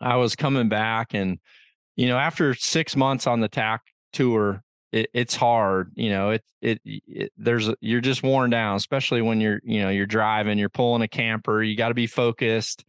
[0.00, 1.38] I was coming back and
[1.96, 3.82] you know after 6 months on the TAC
[4.12, 4.62] tour
[4.92, 9.40] it, it's hard you know it, it, it there's you're just worn down especially when
[9.40, 12.84] you're you know you're driving you're pulling a camper you got to be focused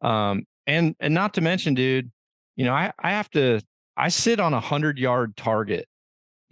[0.00, 2.10] Um, and and not to mention, dude,
[2.56, 3.60] you know, I I have to
[3.96, 5.86] I sit on a hundred yard target.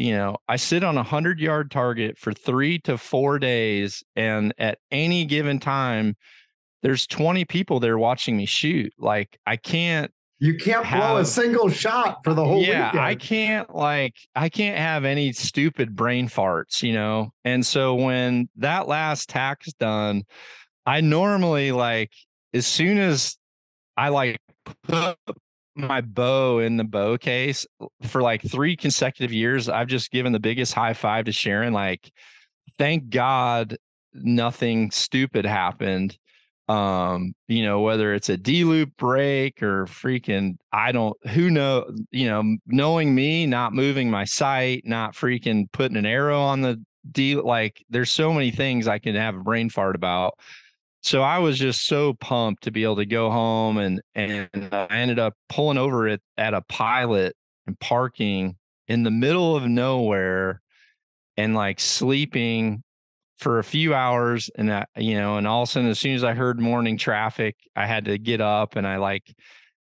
[0.01, 4.55] You know, I sit on a hundred yard target for three to four days, and
[4.57, 6.17] at any given time,
[6.83, 8.95] there's 20 people there watching me shoot.
[8.99, 13.05] Like I can't you can't have, blow a single shot for the whole yeah, weekend.
[13.05, 17.35] I can't like I can't have any stupid brain farts, you know.
[17.45, 20.23] And so when that last TAC's done,
[20.87, 22.13] I normally like
[22.55, 23.37] as soon as
[23.99, 24.39] I like
[24.85, 25.19] put
[25.75, 27.67] my bow in the bow case
[28.03, 31.73] for like three consecutive years, I've just given the biggest high five to Sharon.
[31.73, 32.11] Like,
[32.79, 33.77] thank God
[34.15, 36.19] nothing stupid happened
[36.71, 41.85] um you know whether it's a d loop break or freaking i don't who know
[42.13, 46.81] you know knowing me not moving my sight not freaking putting an arrow on the
[47.11, 50.35] d like there's so many things i can have a brain fart about
[51.03, 54.87] so i was just so pumped to be able to go home and and i
[54.91, 57.35] ended up pulling over at, at a pilot
[57.67, 58.57] and parking
[58.89, 60.61] in the middle of nowhere
[61.37, 62.83] and like sleeping
[63.39, 66.15] for a few hours and I, you know, and all of a sudden, as soon
[66.15, 69.35] as I heard morning traffic, I had to get up and I like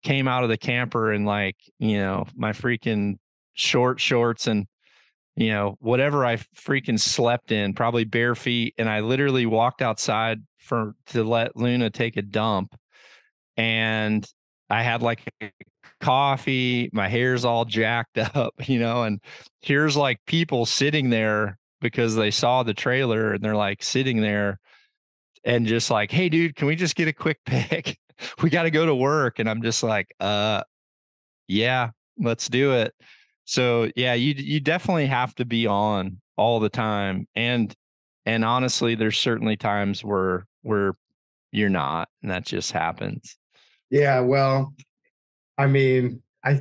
[0.05, 3.17] came out of the camper and like, you know, my freaking
[3.55, 4.67] short shorts and,
[5.35, 8.75] you know, whatever I freaking slept in, probably bare feet.
[8.79, 12.75] And I literally walked outside for to let Luna take a dump.
[13.57, 14.27] And
[14.69, 15.23] I had like
[16.01, 19.21] coffee, my hair's all jacked up, you know, and
[19.61, 24.59] here's like people sitting there because they saw the trailer and they're like sitting there
[25.45, 27.99] and just like, hey, dude, can we just get a quick pic?
[28.43, 29.39] we got to go to work.
[29.39, 30.63] And I'm just like, uh,
[31.49, 32.95] yeah, let's do it.
[33.45, 37.27] So yeah, you you definitely have to be on all the time.
[37.35, 37.75] And
[38.27, 40.95] and honestly, there's certainly times where where
[41.53, 43.37] you're not, and that just happens.
[43.91, 44.75] Yeah, well,
[45.59, 46.61] I mean, I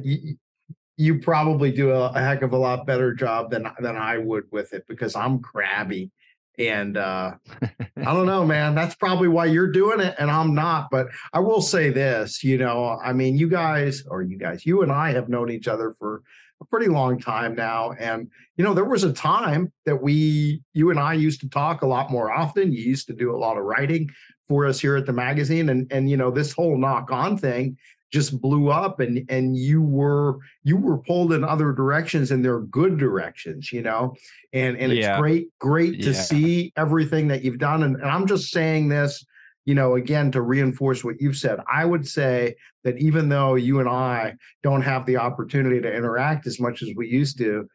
[1.00, 4.44] you probably do a, a, heck of a lot better job than than I would
[4.52, 6.12] with it because I'm crabby.
[6.58, 8.76] And uh, I don't know, man.
[8.76, 10.90] That's probably why you're doing it and I'm not.
[10.92, 14.82] But I will say this, you know, I mean, you guys, or you guys, you
[14.82, 16.22] and I have known each other for
[16.62, 17.92] a pretty long time now.
[18.00, 21.82] And, you know, there was a time that we, you and I used to talk
[21.82, 22.72] a lot more often.
[22.74, 24.10] You used to do a lot of writing
[24.48, 25.70] for us here at the magazine.
[25.70, 27.78] And, and, you know, this whole Nock On thing
[28.12, 32.62] just blew up and and you were you were pulled in other directions and they're
[32.62, 34.16] good directions you know
[34.54, 35.12] and and yeah.
[35.12, 36.22] it's great great to yeah.
[36.22, 39.24] see everything that you've done and, and i'm just saying this
[39.66, 43.80] you know again to reinforce what you've said i would say that even though you
[43.80, 44.34] and i
[44.64, 47.68] don't have the opportunity to interact as much as we used to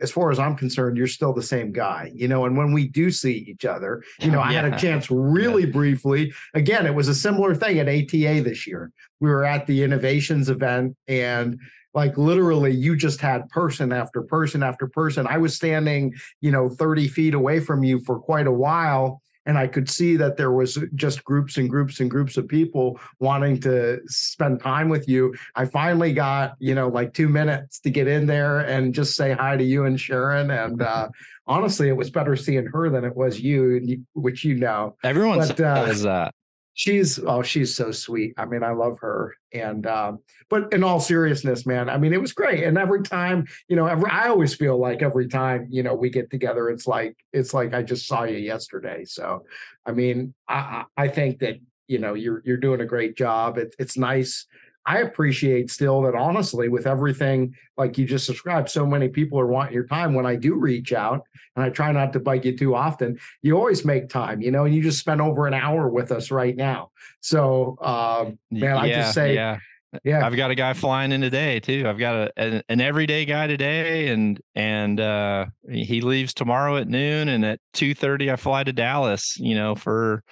[0.00, 2.44] as far as I'm concerned, you're still the same guy, you know.
[2.44, 5.72] And when we do see each other, you know, I had a chance really yeah.
[5.72, 6.32] briefly.
[6.54, 8.92] Again, it was a similar thing at ATA this year.
[9.20, 11.58] We were at the innovations event, and
[11.94, 15.26] like literally, you just had person after person after person.
[15.26, 19.56] I was standing, you know, 30 feet away from you for quite a while and
[19.56, 23.60] I could see that there was just groups and groups and groups of people wanting
[23.60, 25.34] to spend time with you.
[25.54, 29.32] I finally got, you know, like two minutes to get in there and just say
[29.32, 30.50] hi to you and Sharon.
[30.50, 31.08] And uh,
[31.46, 34.96] honestly, it was better seeing her than it was you, which you know.
[35.02, 36.34] Everyone but, says uh, that
[36.74, 38.34] she's oh she's so sweet.
[38.36, 42.20] I mean i love her and um but in all seriousness man i mean it
[42.20, 45.82] was great and every time you know every i always feel like every time you
[45.82, 49.44] know we get together it's like it's like i just saw you yesterday so
[49.86, 51.58] i mean i i think that
[51.90, 53.58] you know you're you're doing a great job.
[53.58, 54.46] It, it's nice
[54.90, 59.46] I appreciate still that honestly, with everything like you just described, so many people are
[59.46, 60.14] wanting your time.
[60.14, 61.24] When I do reach out,
[61.54, 64.64] and I try not to bite you too often, you always make time, you know,
[64.64, 66.90] and you just spent over an hour with us right now.
[67.20, 69.58] So, um, man, yeah, I just say, yeah.
[70.04, 71.84] Yeah, I've got a guy flying in today too.
[71.88, 76.86] I've got a, an, an everyday guy today, and and uh, he leaves tomorrow at
[76.86, 79.36] noon, and at two thirty I fly to Dallas.
[79.36, 80.22] You know, for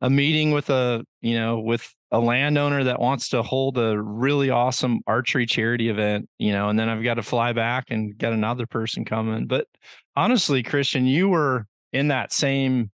[0.00, 4.48] a meeting with a you know with a landowner that wants to hold a really
[4.48, 8.32] awesome archery charity event, you know, and then I've got to fly back and get
[8.32, 9.46] another person coming.
[9.46, 9.66] But
[10.16, 12.90] honestly, Christian, you were in that same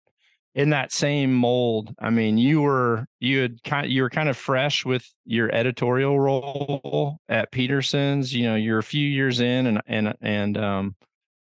[0.54, 1.94] in that same mold.
[2.00, 6.20] I mean, you were you had kind you were kind of fresh with your editorial
[6.20, 8.34] role at Peterson's.
[8.34, 10.96] You know, you're a few years in, and and and um,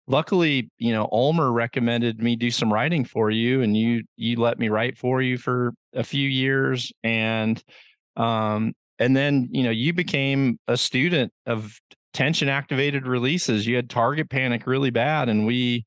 [0.06, 4.58] luckily, you know, Ulmer recommended me do some writing for you, and you you let
[4.58, 7.62] me write for you for a few years, and
[8.16, 11.78] um, and then you know you became a student of
[12.12, 13.66] tension activated releases.
[13.66, 15.84] You had target panic really bad, and we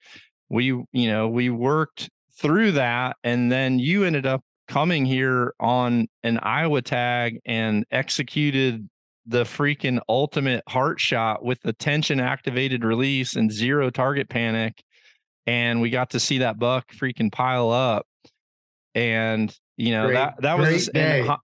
[0.49, 2.09] we you know we worked
[2.39, 8.87] through that, and then you ended up coming here on an Iowa tag and executed
[9.27, 14.81] the freaking ultimate heart shot with the tension activated release and zero target panic.
[15.45, 18.05] And we got to see that buck freaking pile up.
[18.95, 20.89] And you know Great- that that was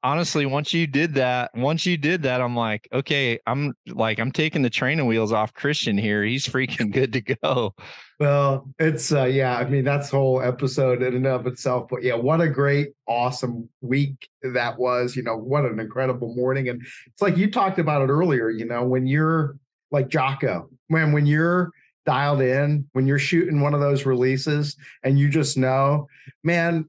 [0.04, 4.32] honestly once you did that once you did that i'm like okay i'm like i'm
[4.32, 7.74] taking the training wheels off christian here he's freaking good to go
[8.20, 11.88] Well, it's uh yeah, I mean that's whole episode in and of itself.
[11.90, 15.16] But yeah, what a great, awesome week that was.
[15.16, 16.70] You know, what an incredible morning.
[16.70, 19.58] And it's like you talked about it earlier, you know, when you're
[19.92, 21.72] like Jocko, when when you're
[22.06, 26.08] dialed in, when you're shooting one of those releases and you just know,
[26.44, 26.88] man,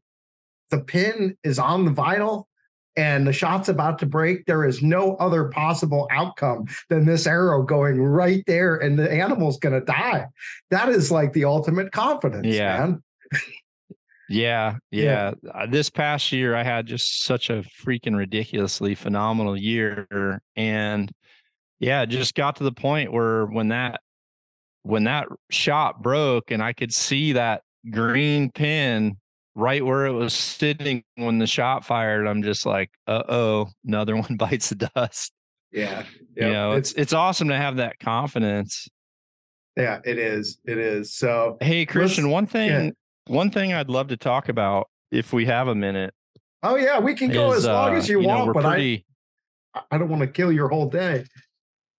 [0.71, 2.45] the pin is on the vinyl
[2.97, 7.63] and the shot's about to break, there is no other possible outcome than this arrow
[7.63, 10.27] going right there and the animal's going to die.
[10.71, 12.79] That is like the ultimate confidence, Yeah.
[12.79, 13.03] man.
[14.29, 15.33] yeah Yeah.
[15.45, 21.13] yeah Uh, this past year i had just such a freaking ridiculously phenomenal year and
[21.79, 24.01] yeah just got to the point where when that
[24.83, 29.17] when that shot broke and i could see that green pin
[29.55, 34.37] right where it was sitting when the shot fired i'm just like uh-oh another one
[34.37, 35.33] bites the dust
[35.73, 36.05] Yeah.
[36.37, 38.89] you know it's it's awesome to have that confidence
[39.77, 40.59] yeah, it is.
[40.65, 41.15] It is.
[41.15, 42.93] So hey christian one thing
[43.27, 46.15] one thing i'd love to talk about if we have a minute
[46.63, 48.65] oh yeah, we can go is, as long uh, as you, know, want, we're but
[48.65, 49.05] pretty
[49.75, 51.25] I, I don't want to kill your whole day.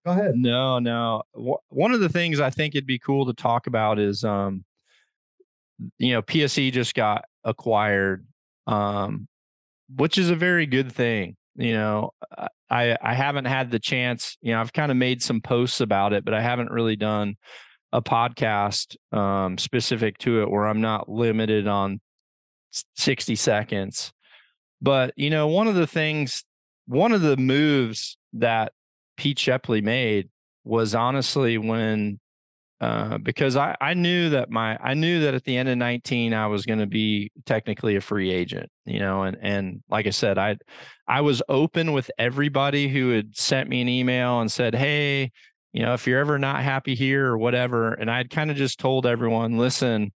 [0.06, 0.36] Go ahead.
[0.36, 1.24] no no
[1.70, 4.64] one of the things i think it'd be cool to talk about is um
[5.97, 8.26] you know pse just got acquired
[8.68, 9.28] um
[9.96, 12.12] which is a very good thing you know
[12.70, 16.12] i i haven't had the chance you know i've kind of made some posts about
[16.12, 17.36] it but i haven't really done
[17.93, 22.02] a podcast um specific to it where i'm not limited on
[22.96, 24.12] 60 seconds.
[24.82, 26.43] But you know one of the things
[26.88, 28.74] one of the moves that
[29.18, 30.30] pete shepley made
[30.64, 32.20] was honestly when
[32.82, 36.34] uh, because I, I knew that my I knew that at the end of 19
[36.34, 40.09] I was going to be technically a free agent, you know, and and like I
[40.09, 40.57] said, I
[41.07, 45.32] I was open with everybody who had sent me an email and said, hey,
[45.71, 48.80] you know, if you're ever not happy here or whatever, and I'd kind of just
[48.80, 50.11] told everyone, listen,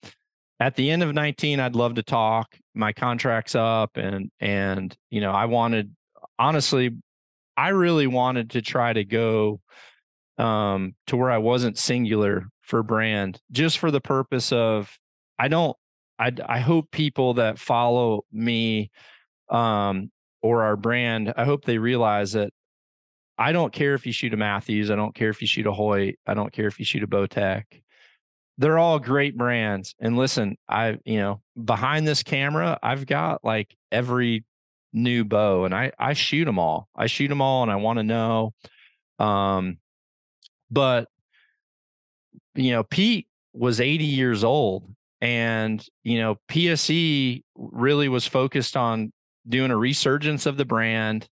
[0.58, 2.56] at the end of 19 I'd love to talk.
[2.74, 5.94] My contract's up, and and you know I wanted
[6.38, 6.90] honestly,
[7.56, 9.60] I really wanted to try to go
[10.38, 14.98] um to where I wasn't singular for brand just for the purpose of
[15.38, 15.76] I don't
[16.18, 18.90] I I hope people that follow me
[19.48, 20.10] um
[20.42, 22.52] or our brand I hope they realize that
[23.38, 25.72] I don't care if you shoot a Mathews, I don't care if you shoot a
[25.72, 27.64] Hoyt, I don't care if you shoot a Bowtech.
[28.58, 29.94] They're all great brands.
[30.00, 34.44] And listen, I you know, behind this camera, I've got like every
[34.92, 36.88] new bow and I I shoot them all.
[36.96, 38.54] I shoot them all and I want to know
[39.18, 39.78] um
[40.70, 41.08] but
[42.54, 49.12] you know pete was 80 years old and you know pse really was focused on
[49.48, 51.28] doing a resurgence of the brand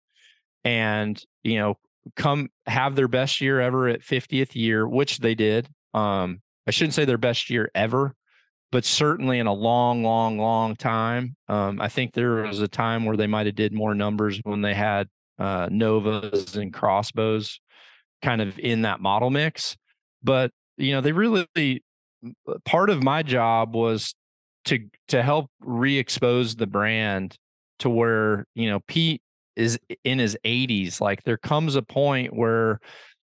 [0.64, 1.78] and you know
[2.16, 6.94] come have their best year ever at 50th year which they did um i shouldn't
[6.94, 8.14] say their best year ever
[8.72, 13.06] but certainly in a long long long time um i think there was a time
[13.06, 15.08] where they might have did more numbers when they had
[15.40, 17.60] uh novas and crossbows
[18.24, 19.76] kind of in that model mix
[20.24, 21.46] but you know they really
[22.48, 24.16] uh, part of my job was
[24.66, 27.38] to to help re-expose the brand
[27.80, 29.22] to where you know Pete
[29.56, 32.80] is in his 80s like there comes a point where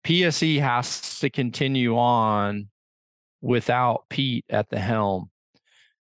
[0.06, 2.68] PSE has to continue on
[3.42, 5.30] without Pete at the helm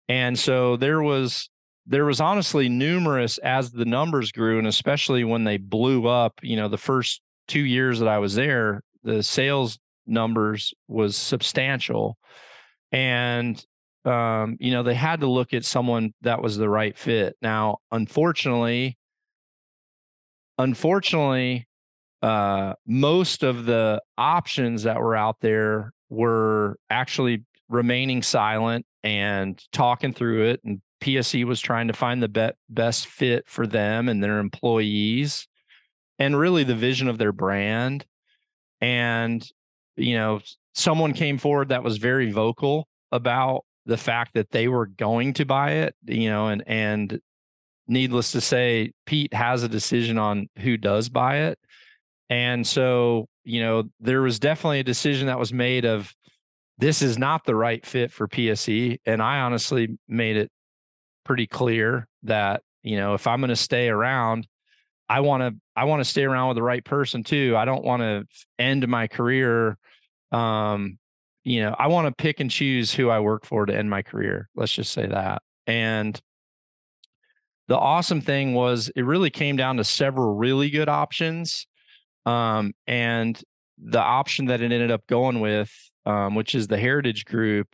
[0.09, 1.49] and so there was
[1.87, 6.55] there was honestly numerous as the numbers grew and especially when they blew up you
[6.55, 7.21] know the first
[7.51, 12.17] 2 years that I was there the sales numbers was substantial.
[12.91, 13.63] And
[14.03, 17.35] um you know they had to look at someone that was the right fit.
[17.41, 18.97] Now unfortunately
[20.57, 21.67] unfortunately
[22.21, 30.13] uh most of the options that were out there were actually remaining silent and talking
[30.13, 34.23] through it and PSE was trying to find the be- best fit for them and
[34.23, 35.47] their employees
[36.21, 38.05] and really the vision of their brand.
[38.79, 39.45] And
[39.97, 40.39] you know
[40.73, 45.45] someone came forward that was very vocal about the fact that they were going to
[45.45, 47.19] buy it you know and and
[47.87, 51.59] needless to say Pete has a decision on who does buy it.
[52.29, 56.13] And so you know there was definitely a decision that was made of
[56.77, 60.49] this is not the right fit for PSE and I honestly made it
[61.25, 64.47] pretty clear that you know, if I'm going to stay around,
[65.11, 67.55] I want to I want to stay around with the right person too.
[67.57, 68.25] I don't want to
[68.57, 69.77] end my career
[70.31, 70.97] um
[71.43, 74.03] you know, I want to pick and choose who I work for to end my
[74.03, 74.47] career.
[74.55, 75.41] Let's just say that.
[75.65, 76.19] And
[77.67, 81.65] the awesome thing was it really came down to several really good options.
[82.27, 83.41] Um, and
[83.83, 85.71] the option that it ended up going with,
[86.05, 87.67] um, which is the Heritage Group,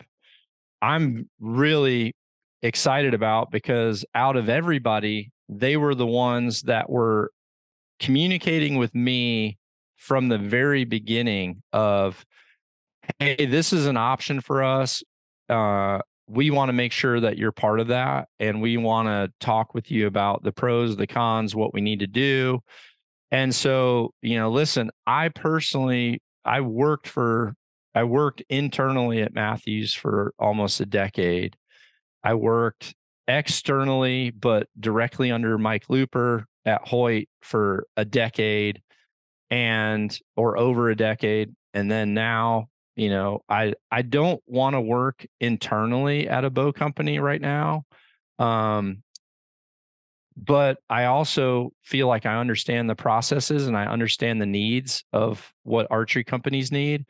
[0.82, 2.16] I'm really
[2.62, 7.32] excited about because out of everybody, they were the ones that were
[8.00, 9.58] communicating with me
[9.96, 12.26] from the very beginning of
[13.20, 15.02] hey, this is an option for us.
[15.50, 16.00] Uh,
[16.30, 18.28] we want to make sure that you're part of that.
[18.40, 22.00] And we want to talk with you about the pros, the cons, what we need
[22.00, 22.60] to do.
[23.32, 27.56] And so, you know, listen, I personally, I worked for,
[27.96, 31.56] I worked internally at mathews for almost a decade.
[32.24, 32.94] I worked
[33.28, 38.82] externally, but directly under Mike Looper at Hoyt for a decade
[39.50, 41.54] and, or over a decade.
[41.74, 46.74] And then now you know i i don't want to work internally at a bow
[46.74, 47.86] company right now
[48.40, 49.02] um
[50.36, 55.54] but i also feel like i understand the processes and i understand the needs of
[55.64, 57.06] what archery companies need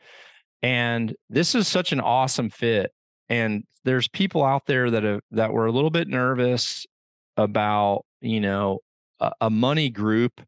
[0.62, 2.92] and this is such an awesome fit
[3.28, 6.86] and there's people out there that have that were a little bit nervous
[7.36, 8.80] about you know
[9.20, 10.40] a, a money group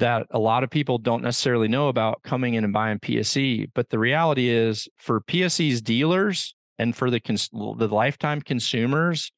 [0.00, 3.70] that a lot of people don't necessarily know about coming in and buying PSE.
[3.74, 9.30] But the reality is, for PSE's dealers and for the cons- the lifetime consumers,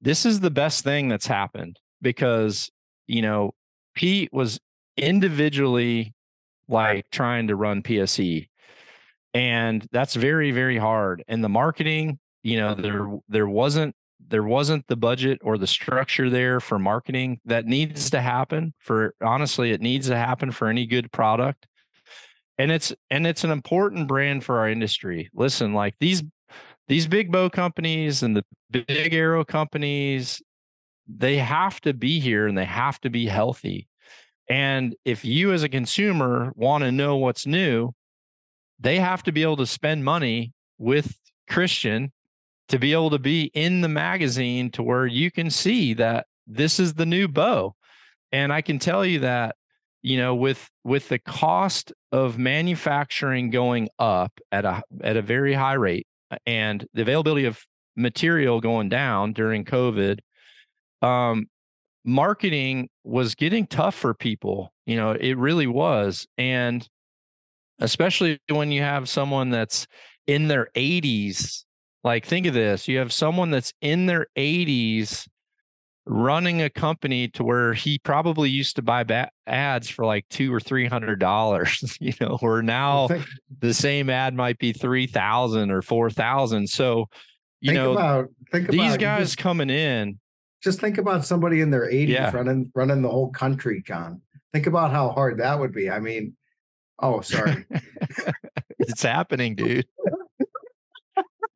[0.00, 2.70] this is the best thing that's happened because
[3.06, 3.52] you know
[3.94, 4.60] Pete was
[4.96, 6.14] individually
[6.68, 8.48] like trying to run PSE,
[9.34, 11.24] and that's very very hard.
[11.28, 12.82] And the marketing, you know, mm-hmm.
[12.82, 13.94] there there wasn't
[14.28, 19.14] there wasn't the budget or the structure there for marketing that needs to happen for
[19.20, 21.66] honestly it needs to happen for any good product.
[22.58, 25.30] And it's and it's an important brand for our industry.
[25.34, 26.22] Listen like these
[26.88, 30.42] these big bow companies and the big arrow companies
[31.08, 33.88] they have to be here and they have to be healthy.
[34.48, 37.92] And if you as a consumer want to know what's new
[38.82, 41.16] they have to be able to spend money with
[41.48, 42.12] christian
[42.68, 46.80] to be able to be in the magazine to where you can see that this
[46.80, 47.74] is the new bow.
[48.32, 49.56] And I can tell you that,
[50.00, 55.52] you know, with with the cost of manufacturing going up at a at a very
[55.52, 56.06] high rate
[56.46, 57.62] and the availability of
[57.94, 60.20] material going down during COVID,
[61.02, 61.46] um,
[62.06, 64.72] marketing was getting tough for people.
[64.86, 66.26] You know, it really was.
[66.38, 66.88] And
[67.82, 69.86] especially when you have someone that's
[70.26, 71.64] in their 80s
[72.04, 75.26] like, think of this you have someone that's in their 80s
[76.06, 80.52] running a company to where he probably used to buy ba- ads for like two
[80.52, 83.26] or three hundred dollars, you know, where now think,
[83.60, 86.68] the same ad might be three thousand or four thousand.
[86.68, 87.06] So,
[87.60, 90.18] you know, about, think these about, guys just, coming in.
[90.62, 92.30] Just think about somebody in their 80s yeah.
[92.34, 94.20] running running the whole country, John.
[94.52, 95.90] Think about how hard that would be.
[95.90, 96.36] I mean,
[97.00, 97.64] oh, sorry.
[98.78, 99.86] it's happening, dude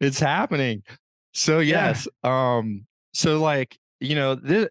[0.01, 0.83] it's happening.
[1.33, 2.57] So yes, yeah.
[2.57, 4.69] um, so like you know this,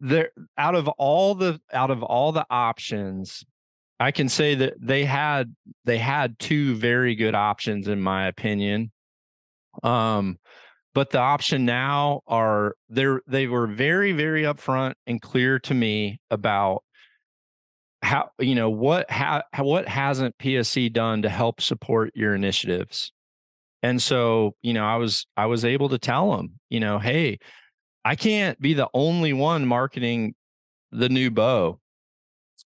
[0.00, 3.44] there out of all the out of all the options,
[4.00, 5.54] I can say that they had
[5.84, 8.90] they had two very good options in my opinion.
[9.82, 10.38] Um,
[10.94, 16.20] but the option now are they they were very very upfront and clear to me
[16.30, 16.83] about
[18.04, 23.12] how you know what how what hasn't PSE done to help support your initiatives
[23.84, 27.38] and so, you know, I was I was able to tell them, you know, hey,
[28.02, 30.34] I can't be the only one marketing
[30.90, 31.78] the new bow.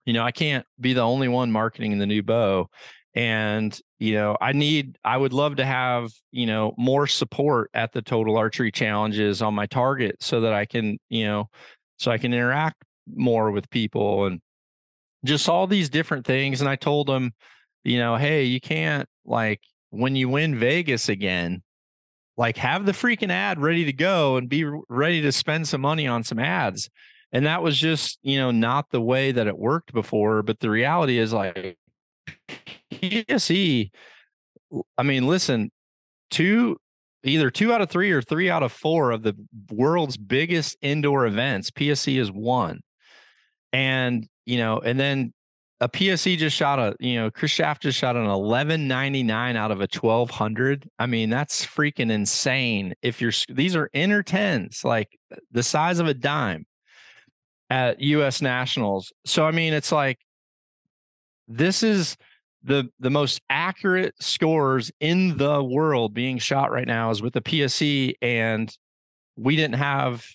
[0.08, 2.68] You know, I can't be the only one marketing the new bow.
[3.14, 7.92] And, you know, I need I would love to have, you know, more support at
[7.92, 11.48] the total archery challenges on my target so that I can, you know,
[12.00, 12.78] so I can interact
[13.16, 14.42] more with people and
[15.24, 16.62] just all these different things.
[16.62, 17.34] And I told them,
[17.84, 21.62] you know, hey, you can't like when you win Vegas again,
[22.38, 26.08] like have the freaking ad ready to go and be ready to spend some money
[26.08, 26.90] on some ads.
[27.32, 30.44] And that was just, you know, not the way that it worked before.
[30.44, 31.78] But the reality is like
[32.92, 33.92] PSE,
[34.98, 35.72] I mean, listen,
[36.30, 36.78] two
[37.24, 39.36] either two out of three or three out of four of the
[39.72, 42.82] world's biggest indoor events, PSE is one.
[43.74, 45.34] And, you know, and then
[45.82, 49.80] a PSE just shot a, you know, Kris Schaff just shot an 1199 out of
[49.80, 50.88] a 1200.
[51.00, 52.94] I mean, that's freaking insane.
[53.02, 56.66] If you're, these are inner tens, like uh, the size of a dime.
[57.70, 59.12] at US Nationals.
[59.26, 60.20] So I mean it's like
[61.48, 62.16] this is
[62.64, 67.42] the the most accurate scores in the world being shot right now is with the
[67.42, 68.72] PSE and
[69.36, 70.26] we didn't have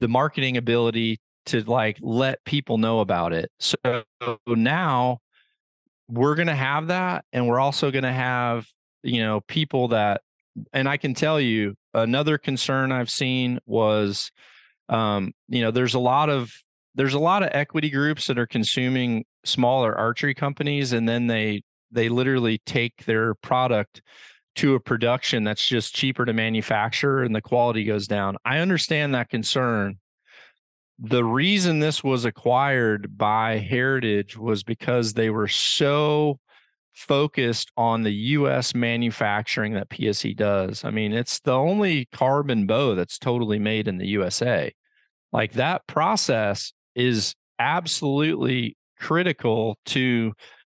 [0.00, 3.50] the marketing ability to like let people know about it.
[3.58, 3.76] So
[4.46, 5.18] now
[6.08, 8.66] we're going to have that and we're also going to have
[9.02, 10.20] you know people that
[10.72, 14.30] and I can tell you another concern I've seen was
[14.88, 16.52] um you know there's a lot of
[16.96, 21.62] there's a lot of equity groups that are consuming smaller archery companies and then they
[21.92, 24.02] they literally take their product
[24.56, 28.36] to a production that's just cheaper to manufacture and the quality goes down.
[28.44, 29.99] I understand that concern.
[31.02, 36.38] The reason this was acquired by Heritage was because they were so
[36.92, 40.84] focused on the US manufacturing that PSE does.
[40.84, 44.72] I mean, it's the only carbon bow that's totally made in the USA.
[45.32, 50.32] Like that process is absolutely critical to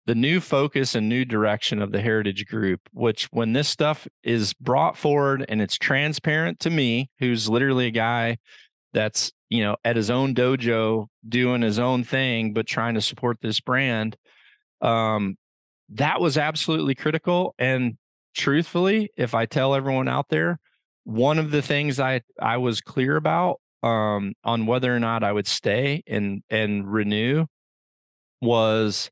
[0.06, 4.52] the new focus and new direction of the heritage group which when this stuff is
[4.54, 8.36] brought forward and it's transparent to me who's literally a guy
[8.92, 13.38] that's you know at his own dojo doing his own thing but trying to support
[13.40, 14.16] this brand
[14.80, 15.36] um
[15.88, 17.96] that was absolutely critical and
[18.34, 20.58] truthfully if i tell everyone out there
[21.04, 25.30] one of the things i i was clear about um on whether or not i
[25.30, 27.46] would stay and and renew
[28.42, 29.10] was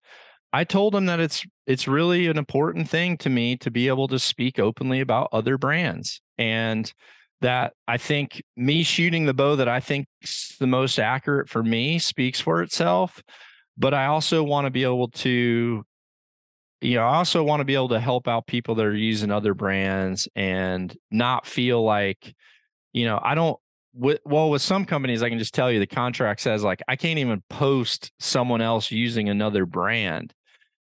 [0.55, 4.07] I told him that it's it's really an important thing to me to be able
[4.09, 6.93] to speak openly about other brands and
[7.43, 11.63] that I think me shooting the bow that I think is the most accurate for
[11.63, 13.23] me speaks for itself
[13.77, 15.85] but I also want to be able to
[16.81, 19.31] you know I also want to be able to help out people that are using
[19.31, 22.35] other brands and not feel like
[22.93, 23.59] you know I don't
[23.95, 26.97] with, well with some companies i can just tell you the contract says like i
[26.97, 30.33] can't even post someone else using another brand.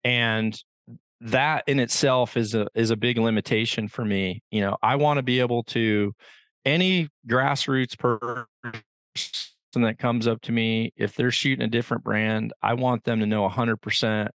[0.03, 0.60] And
[1.22, 5.18] that in itself is a is a big limitation for me you know i want
[5.18, 6.14] to be able to
[6.66, 8.46] any grassroots person
[9.76, 13.26] that comes up to me if they're shooting a different brand i want them to
[13.26, 14.30] know 100%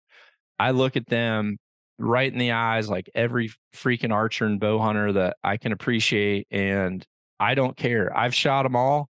[0.59, 1.57] i look at them
[1.99, 6.47] right in the eyes like every freaking archer and bow hunter that i can appreciate
[6.51, 7.05] and
[7.39, 8.15] i don't care.
[8.17, 9.09] I've shot them all.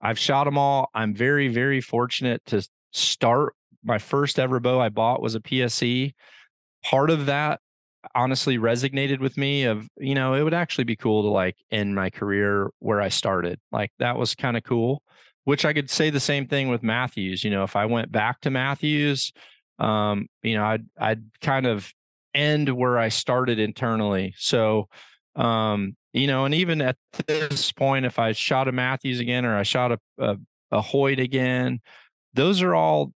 [0.00, 0.88] I've shot them all.
[0.94, 3.54] I'm very very fortunate to start.
[3.84, 6.12] My first ever bow I bought was a PSE.
[6.84, 7.60] Part of that
[8.14, 11.94] honestly resonated with me of, you know, it would actually be cool to like end
[11.94, 13.60] my career where I started.
[13.72, 15.02] Like that was kind of cool,
[15.44, 18.40] which I could say the same thing with mathews You know, if I went back
[18.42, 19.32] to mathews
[19.80, 21.92] um, you know, I'd I'd kind of
[22.34, 24.34] end where I started internally.
[24.36, 24.88] So
[25.34, 26.96] um, you know, and even at
[27.26, 30.36] this point, if I shot a mathews again or I shot a, a,
[30.70, 31.80] a Hoyt again,
[32.34, 33.12] those are all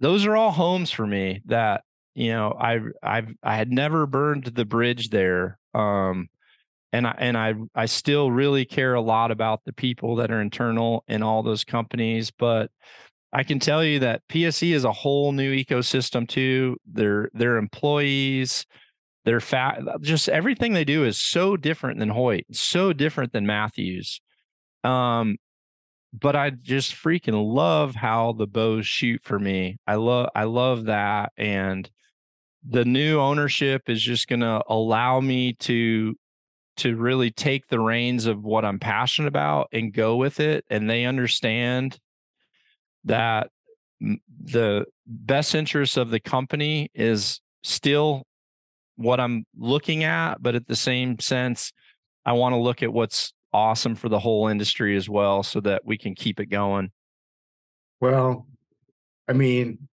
[0.00, 1.82] those are all homes for me that
[2.14, 6.28] you know I I've I had never burned the bridge there um
[6.92, 10.40] and I and I I still really care a lot about the people that are
[10.40, 12.70] internal in all those companies but
[13.32, 18.64] I can tell you that PSE is a whole new ecosystem too their their employees
[19.24, 24.20] their fat just everything they do is so different than Hoyt so different than Mathews.
[24.84, 25.36] um
[26.18, 29.78] but I just freaking love how the bows shoot for me.
[29.86, 31.90] I love I love that and
[32.68, 36.14] the new ownership is just going to allow me to
[36.76, 40.90] to really take the reins of what I'm passionate about and go with it and
[40.90, 41.98] they understand
[43.04, 43.50] that
[44.00, 48.24] the best interest of the company is still
[48.96, 51.72] what I'm looking at but at the same sense
[52.26, 55.84] I want to look at what's awesome for the whole industry as well so that
[55.84, 56.90] we can keep it going.
[58.00, 58.46] Well,
[59.28, 59.88] I mean,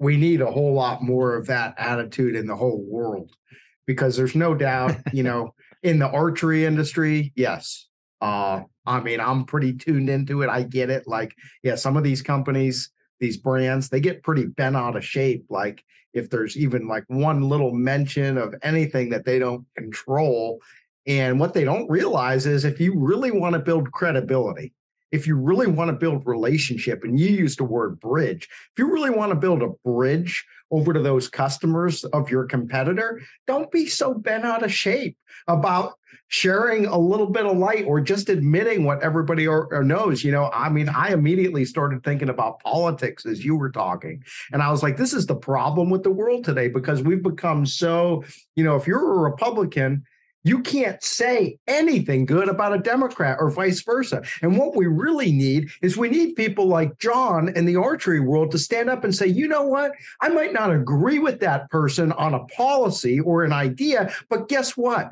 [0.00, 3.30] we need a whole lot more of that attitude in the whole world
[3.86, 7.86] because there's no doubt, you know, in the archery industry, yes.
[8.20, 10.48] Uh, I mean, I'm pretty tuned into it.
[10.48, 11.06] I get it.
[11.06, 12.90] Like, yeah, some of these companies,
[13.20, 15.44] these brands, they get pretty bent out of shape.
[15.48, 20.60] Like, if there's even like one little mention of anything that they don't control,
[21.06, 24.72] and what they don't realize is if you really want to build credibility,
[25.12, 28.92] if you really want to build relationship, and you use the word bridge, if you
[28.92, 33.86] really want to build a bridge over to those customers of your competitor, don't be
[33.86, 35.16] so bent out of shape
[35.48, 35.94] about
[36.28, 40.22] sharing a little bit of light or just admitting what everybody or, or knows.
[40.22, 44.22] You know, I mean, I immediately started thinking about politics as you were talking.
[44.52, 47.66] And I was like, this is the problem with the world today because we've become
[47.66, 48.22] so,
[48.54, 50.04] you know, if you're a Republican,
[50.42, 54.22] you can't say anything good about a Democrat or vice versa.
[54.42, 58.50] And what we really need is we need people like John in the archery world
[58.52, 59.92] to stand up and say, you know what?
[60.20, 64.76] I might not agree with that person on a policy or an idea, but guess
[64.76, 65.10] what?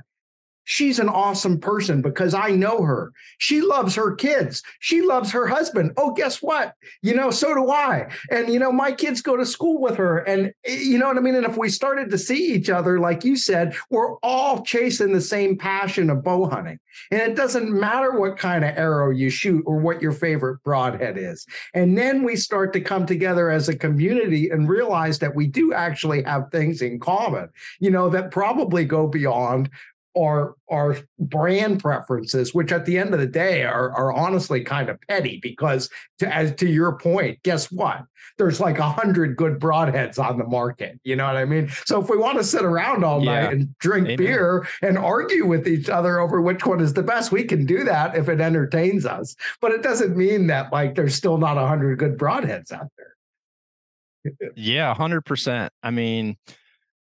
[0.70, 3.14] She's an awesome person because I know her.
[3.38, 4.62] She loves her kids.
[4.80, 5.92] She loves her husband.
[5.96, 6.74] Oh, guess what?
[7.00, 8.10] You know, so do I.
[8.30, 10.18] And, you know, my kids go to school with her.
[10.18, 11.36] And, eh, you know what I mean?
[11.36, 15.22] And if we started to see each other, like you said, we're all chasing the
[15.22, 16.78] same passion of bow hunting.
[17.10, 21.16] And it doesn't matter what kind of arrow you shoot or what your favorite broadhead
[21.16, 21.46] is.
[21.72, 25.72] And then we start to come together as a community and realize that we do
[25.72, 27.48] actually have things in common,
[27.80, 29.70] you know, that probably go beyond
[30.18, 34.88] our our brand preferences, which at the end of the day are, are honestly kind
[34.88, 35.88] of petty because
[36.18, 38.04] to as to your point, guess what?
[38.36, 40.98] There's like a hundred good broadheads on the market.
[41.04, 41.70] You know what I mean?
[41.86, 43.42] So if we want to sit around all yeah.
[43.42, 44.16] night and drink Amen.
[44.16, 47.84] beer and argue with each other over which one is the best, we can do
[47.84, 49.36] that if it entertains us.
[49.60, 54.52] But it doesn't mean that like there's still not a hundred good broadheads out there.
[54.56, 55.72] yeah, hundred percent.
[55.82, 56.36] I mean,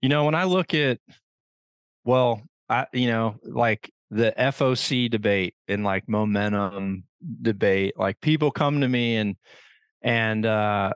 [0.02, 0.99] you know, when I look at
[2.06, 7.03] well, I, you know, like the FOC debate and like momentum
[7.41, 9.35] debate, like people come to me and,
[10.02, 10.94] and, uh,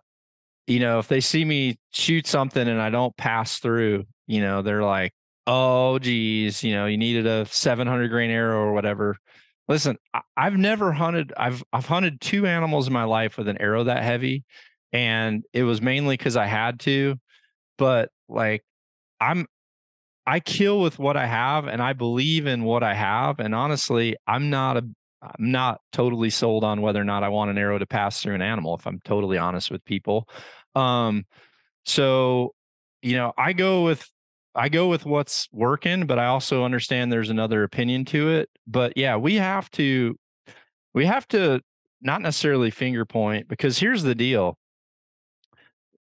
[0.67, 4.61] you know, if they see me shoot something and I don't pass through, you know,
[4.61, 5.13] they're like,
[5.47, 9.17] oh, geez, you know, you needed a 700 grain arrow or whatever.
[9.69, 9.97] Listen,
[10.35, 11.33] I've never hunted.
[11.35, 14.45] I've I've hunted two animals in my life with an arrow that heavy,
[14.93, 17.15] and it was mainly because I had to.
[17.77, 18.63] But like,
[19.19, 19.45] I'm
[20.27, 23.39] I kill with what I have and I believe in what I have.
[23.39, 24.83] And honestly, I'm not a
[25.21, 28.35] I'm not totally sold on whether or not I want an arrow to pass through
[28.35, 30.29] an animal, if I'm totally honest with people.
[30.75, 31.25] Um,
[31.85, 32.53] so
[33.01, 34.05] you know, I go with
[34.53, 38.49] I go with what's working, but I also understand there's another opinion to it.
[38.67, 40.17] But yeah, we have to
[40.93, 41.61] we have to
[42.01, 44.57] not necessarily finger point because here's the deal.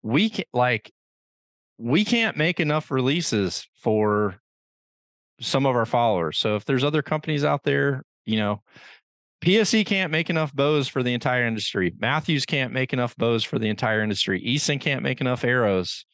[0.02, 0.92] We can like
[1.82, 4.36] we can't make enough releases for
[5.40, 6.38] some of our followers.
[6.38, 8.62] So if there's other companies out there, you know,
[9.42, 11.92] PSE can't make enough bows for the entire industry.
[11.98, 14.40] Mathews can't make enough bows for the entire industry.
[14.40, 16.04] Easton can't make enough arrows.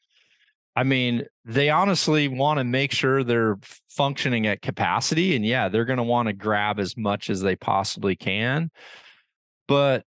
[0.74, 3.58] I mean, they honestly want to make sure they're
[3.90, 5.36] functioning at capacity.
[5.36, 8.70] And yeah, they're going to want to grab as much as they possibly can.
[9.66, 10.04] But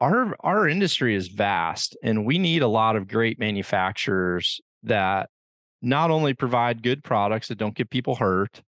[0.00, 5.28] our our industry is vast and we need a lot of great manufacturers that
[5.82, 8.62] not only provide good products that don't get people hurt,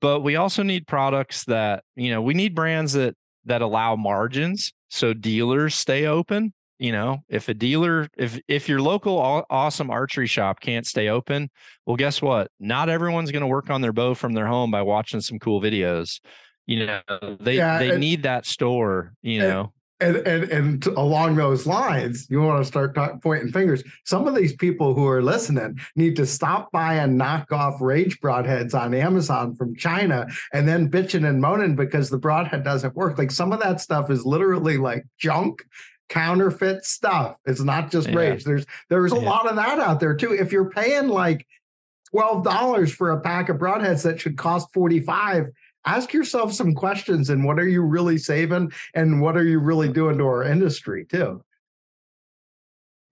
[0.00, 3.14] but we also need products that, you know, we need brands that
[3.44, 6.52] that allow margins so dealers stay open.
[6.78, 11.50] You know, if a dealer, if if your local awesome archery shop can't stay open,
[11.84, 12.50] well, guess what?
[12.58, 15.60] Not everyone's going to work on their bow from their home by watching some cool
[15.60, 16.20] videos.
[16.66, 17.00] You know,
[17.38, 19.12] they yeah, they and, need that store.
[19.20, 23.82] You know, and, and and along those lines, you want to start talk, pointing fingers.
[24.04, 28.94] Some of these people who are listening need to stop buying knockoff rage broadheads on
[28.94, 33.18] Amazon from China and then bitching and moaning because the broadhead doesn't work.
[33.18, 35.62] Like some of that stuff is literally like junk
[36.08, 37.36] counterfeit stuff.
[37.46, 38.16] It's not just yeah.
[38.16, 38.44] rage.
[38.44, 39.28] There's there's a yeah.
[39.28, 40.32] lot of that out there too.
[40.32, 41.46] If you're paying like
[42.10, 45.50] twelve dollars for a pack of broadheads that should cost forty five
[45.84, 49.88] ask yourself some questions and what are you really saving and what are you really
[49.92, 51.42] doing to our industry too.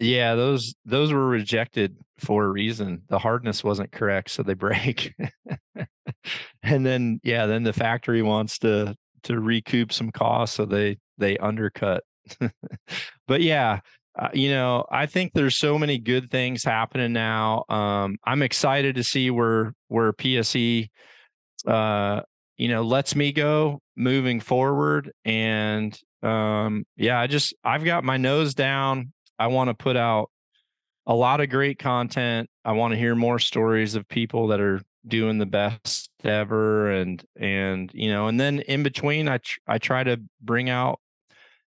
[0.01, 3.03] Yeah those those were rejected for a reason.
[3.09, 5.15] The hardness wasn't correct so they break.
[6.62, 11.39] And then yeah then the factory wants to to recoup some costs so they they
[11.39, 12.05] undercut.
[13.27, 13.81] But yeah
[14.19, 17.65] uh, you know i think there's so many good things happening now.
[17.69, 20.89] Um i'm excited to see where where pse
[21.66, 22.20] uh
[22.59, 28.16] you know lets me go moving forward and um yeah i just i've got my
[28.16, 29.12] nose down.
[29.39, 30.30] I want to put out
[31.06, 32.51] a lot of great content.
[32.64, 37.24] I want to hear more stories of people that are doing the best ever and
[37.36, 41.01] and you know and then in between i tr- i try to bring out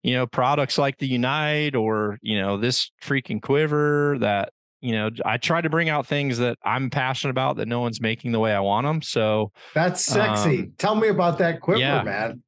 [0.03, 4.51] you know products like the unite or you know this freaking quiver that
[4.81, 8.01] you know, I try to bring out things that I'm passionate about that no one's
[8.01, 9.03] making the way I want them.
[9.03, 10.61] So that's sexy.
[10.61, 12.03] Um, Tell me about that quiver, yeah.
[12.03, 12.43] man.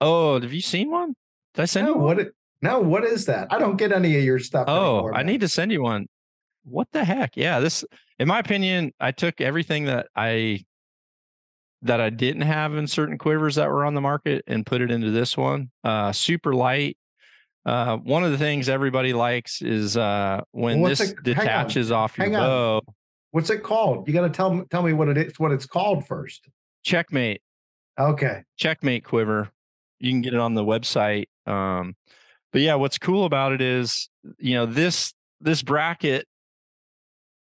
[0.00, 1.14] Oh, have you seen one?
[1.54, 2.16] Did I send no, you one?
[2.16, 2.26] What
[2.62, 3.48] no, what is that?
[3.52, 4.64] I don't get any of your stuff.
[4.68, 6.06] Oh, anymore, I need to send you one.
[6.64, 7.36] What the heck?
[7.36, 7.84] Yeah, this
[8.18, 10.64] in my opinion, I took everything that I
[11.82, 14.90] that I didn't have in certain quivers that were on the market and put it
[14.90, 15.70] into this one.
[15.84, 16.96] Uh super light,
[17.64, 22.82] uh, one of the things everybody likes is uh, when this detaches off your bow.
[23.30, 24.06] What's it called?
[24.06, 25.38] You got to tell tell me what it is.
[25.38, 26.48] What it's called first.
[26.84, 27.40] Checkmate.
[27.98, 28.42] Okay.
[28.58, 29.50] Checkmate quiver.
[30.00, 31.26] You can get it on the website.
[31.46, 31.94] Um,
[32.52, 34.08] but yeah, what's cool about it is,
[34.38, 36.26] you know, this this bracket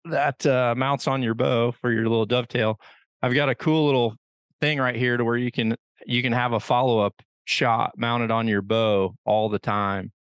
[0.04, 2.80] that uh, mounts on your bow for your little dovetail.
[3.22, 4.14] I've got a cool little
[4.60, 5.76] thing right here to where you can
[6.06, 10.12] you can have a follow up shot mounted on your bow all the time.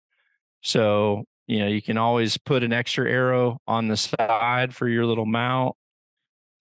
[0.61, 5.06] So you know you can always put an extra arrow on the side for your
[5.06, 5.76] little mount.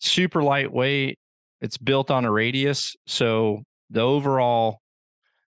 [0.00, 1.18] Super lightweight
[1.64, 4.80] it's built on a radius so the overall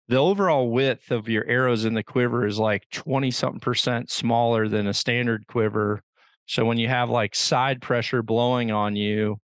[0.09, 4.67] the overall width of your arrows in the quiver is like 20 something percent smaller
[4.67, 6.01] than a standard quiver.
[6.47, 9.37] So when you have like side pressure blowing on you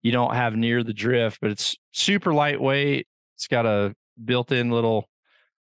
[0.00, 3.06] you don't have near the drift but it's super lightweight.
[3.34, 3.94] It's got a
[4.24, 5.08] built-in little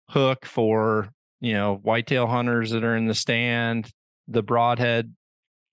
[0.09, 1.11] hook for
[1.43, 3.91] you know, whitetail hunters that are in the stand,
[4.29, 5.12] the broadhead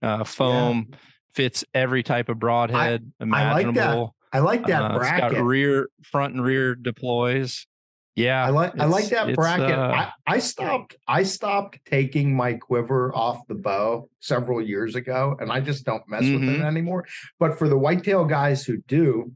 [0.02, 0.98] uh, foam yeah.
[1.32, 4.16] fits every type of broadhead I, imaginable.
[4.34, 5.24] I like that, I like that uh, bracket.
[5.26, 7.68] It's got rear, front, and rear deploys.
[8.16, 9.78] Yeah, I like I like that bracket.
[9.78, 15.38] Uh, I, I stopped I stopped taking my quiver off the bow several years ago,
[15.40, 16.34] and I just don't mess mm-hmm.
[16.34, 16.66] with it mm-hmm.
[16.66, 17.06] anymore.
[17.40, 19.32] But for the whitetail guys who do,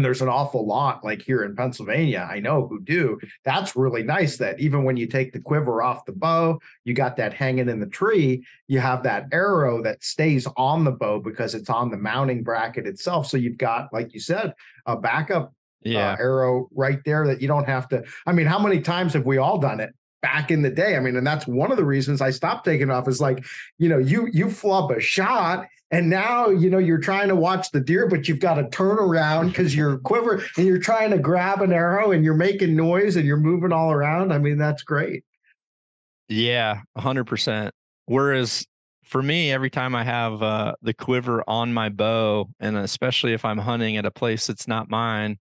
[0.00, 3.20] and there's an awful lot like here in Pennsylvania, I know who do.
[3.44, 7.18] That's really nice that even when you take the quiver off the bow, you got
[7.18, 11.54] that hanging in the tree, you have that arrow that stays on the bow because
[11.54, 13.26] it's on the mounting bracket itself.
[13.26, 14.54] So you've got, like you said,
[14.86, 15.50] a backup uh,
[15.82, 16.12] yeah.
[16.12, 18.02] Uh, arrow right there that you don't have to.
[18.26, 19.94] I mean, how many times have we all done it?
[20.22, 20.96] back in the day.
[20.96, 23.42] I mean, and that's one of the reasons I stopped taking off is like,
[23.78, 27.70] you know, you you flub a shot and now you know you're trying to watch
[27.70, 31.18] the deer, but you've got to turn around because you're quiver and you're trying to
[31.18, 34.32] grab an arrow and you're making noise and you're moving all around.
[34.32, 35.24] I mean, that's great.
[36.28, 37.74] Yeah, hundred percent.
[38.06, 38.66] Whereas
[39.04, 43.44] for me, every time I have uh, the quiver on my bow, and especially if
[43.44, 45.38] I'm hunting at a place that's not mine,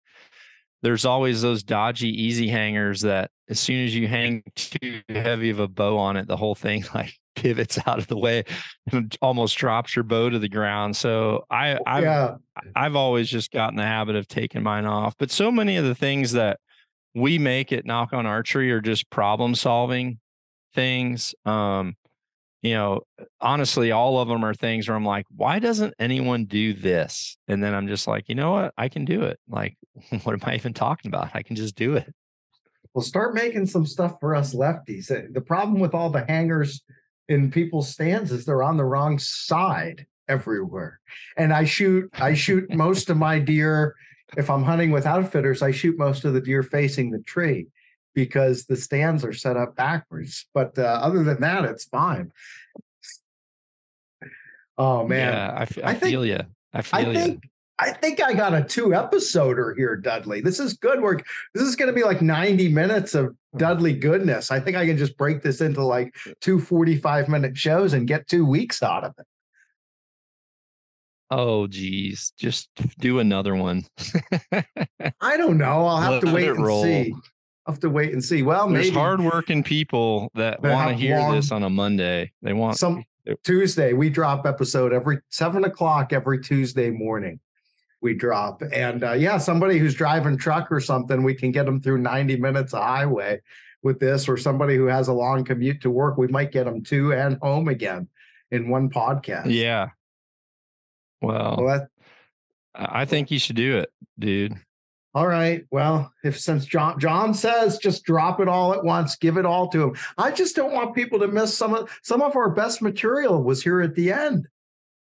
[0.81, 5.59] there's always those dodgy easy hangers that as soon as you hang too heavy of
[5.59, 8.43] a bow on it, the whole thing like pivots out of the way
[8.91, 10.95] and almost drops your bow to the ground.
[10.95, 12.35] So I I've, yeah.
[12.75, 15.15] I've always just gotten the habit of taking mine off.
[15.17, 16.59] But so many of the things that
[17.15, 20.19] we make at Nock On Archery are just problem solving
[20.73, 21.33] things.
[21.45, 21.95] Um,
[22.61, 23.01] you know,
[23.39, 27.37] honestly, all of them are things where I'm like, why doesn't anyone do this?
[27.47, 28.73] And then I'm just like, you know what?
[28.77, 29.39] I can do it.
[29.47, 29.77] Like,
[30.23, 31.29] what am I even talking about?
[31.33, 32.13] I can just do it.
[32.93, 35.11] Well, start making some stuff for us lefties.
[35.11, 36.81] Eh, the problem with all the hangers
[37.29, 40.99] in people's stands is they're on the wrong side everywhere.
[41.37, 43.95] And I shoot, I shoot most of my deer.
[44.35, 47.67] If I'm hunting with outfitters, I shoot most of the deer facing the tree
[48.13, 50.47] because the stands are set up backwards.
[50.53, 52.31] But uh, other than that, it's fine.
[54.77, 56.39] Oh man, yeah, I, f- I, I feel you.
[56.73, 57.49] I feel I think, you.
[57.79, 60.41] I think I got a two episoder here, Dudley.
[60.41, 61.25] This is good work.
[61.53, 63.57] This is going to be like 90 minutes of hmm.
[63.57, 64.51] Dudley goodness.
[64.51, 68.27] I think I can just break this into like two 45 minute shows and get
[68.27, 69.25] two weeks out of it.
[71.31, 72.33] Oh, geez.
[72.37, 73.85] Just do another one.
[75.21, 75.85] I don't know.
[75.85, 76.83] I'll have Let to wait and roll.
[76.83, 77.13] see
[77.69, 78.43] have to wait and see.
[78.43, 78.95] Well, there's maybe.
[78.95, 82.31] hardworking people that want to hear long, this on a Monday.
[82.41, 83.03] They want some
[83.43, 83.93] Tuesday.
[83.93, 87.39] We drop episode every seven o'clock every Tuesday morning.
[88.01, 91.81] We drop, and uh, yeah, somebody who's driving truck or something, we can get them
[91.81, 93.41] through 90 minutes of highway
[93.83, 96.81] with this, or somebody who has a long commute to work, we might get them
[96.83, 98.07] to and home again
[98.51, 99.53] in one podcast.
[99.53, 99.89] Yeah.
[101.21, 101.89] Well, well that,
[102.75, 104.55] I think you should do it, dude.
[105.13, 105.65] All right.
[105.71, 109.67] Well if since john john says just drop it all at once give it all
[109.69, 109.95] to him.
[110.17, 113.63] I just don't want people to miss some of some of our best material was
[113.63, 114.47] here at the end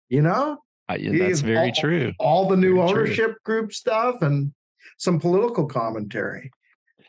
[0.10, 0.60] you know
[1.00, 3.36] yeah, that's very all, true all the new very ownership true.
[3.44, 4.54] group stuff and
[4.98, 6.52] some political commentary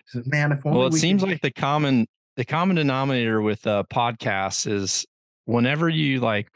[0.06, 1.30] so, man if well it we seems could...
[1.30, 2.06] like the common
[2.36, 5.06] the common denominator with uh podcasts is
[5.44, 6.48] whenever you like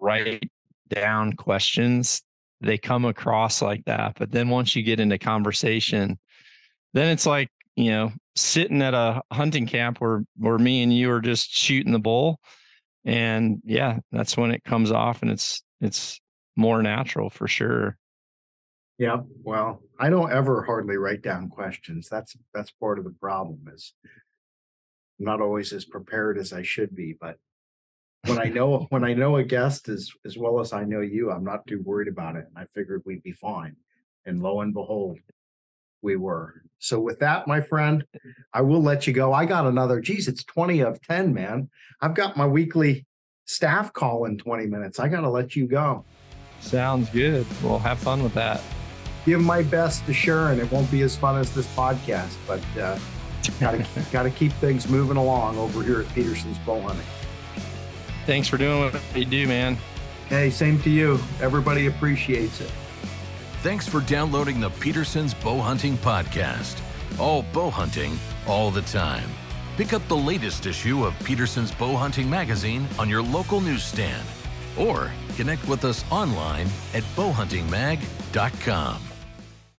[0.00, 0.42] write
[0.90, 2.22] down questions
[2.64, 4.14] they come across like that.
[4.18, 6.18] But then once you get into conversation,
[6.92, 11.10] then it's like, you know, sitting at a hunting camp where where me and you
[11.10, 12.40] are just shooting the bull.
[13.04, 16.20] And yeah, that's when it comes off and it's it's
[16.56, 17.98] more natural for sure.
[18.98, 19.20] Yeah.
[19.42, 22.08] Well, I don't ever hardly write down questions.
[22.08, 23.92] That's that's part of the problem is
[25.18, 27.36] I'm not always as prepared as I should be, but
[28.26, 31.30] when I know when I know a guest as as well as I know you,
[31.30, 32.46] I'm not too worried about it.
[32.48, 33.76] And I figured we'd be fine.
[34.26, 35.18] And lo and behold,
[36.00, 36.62] we were.
[36.78, 38.04] So with that, my friend,
[38.52, 39.32] I will let you go.
[39.32, 41.70] I got another, geez, it's 20 of 10, man.
[42.00, 43.06] I've got my weekly
[43.46, 44.98] staff call in 20 minutes.
[44.98, 46.04] I gotta let you go.
[46.64, 47.46] Sounds good.
[47.62, 48.62] We'll have fun with that.
[49.26, 50.58] Give my best to Sharon.
[50.58, 52.98] It won't be as fun as this podcast, but uh,
[53.60, 57.06] gotta gotta keep things moving along over here at Peterson's Bow Hunting.
[58.26, 59.76] Thanks for doing what you do, man.
[60.28, 61.18] Hey, same to you.
[61.42, 62.72] Everybody appreciates it.
[63.62, 66.80] Thanks for downloading the Peterson's Bow Hunting Podcast.
[67.18, 69.28] All bow hunting, all the time.
[69.76, 74.26] Pick up the latest issue of Peterson's Bow Hunting Magazine on your local newsstand
[74.78, 79.13] or connect with us online at bowhuntingmag.com.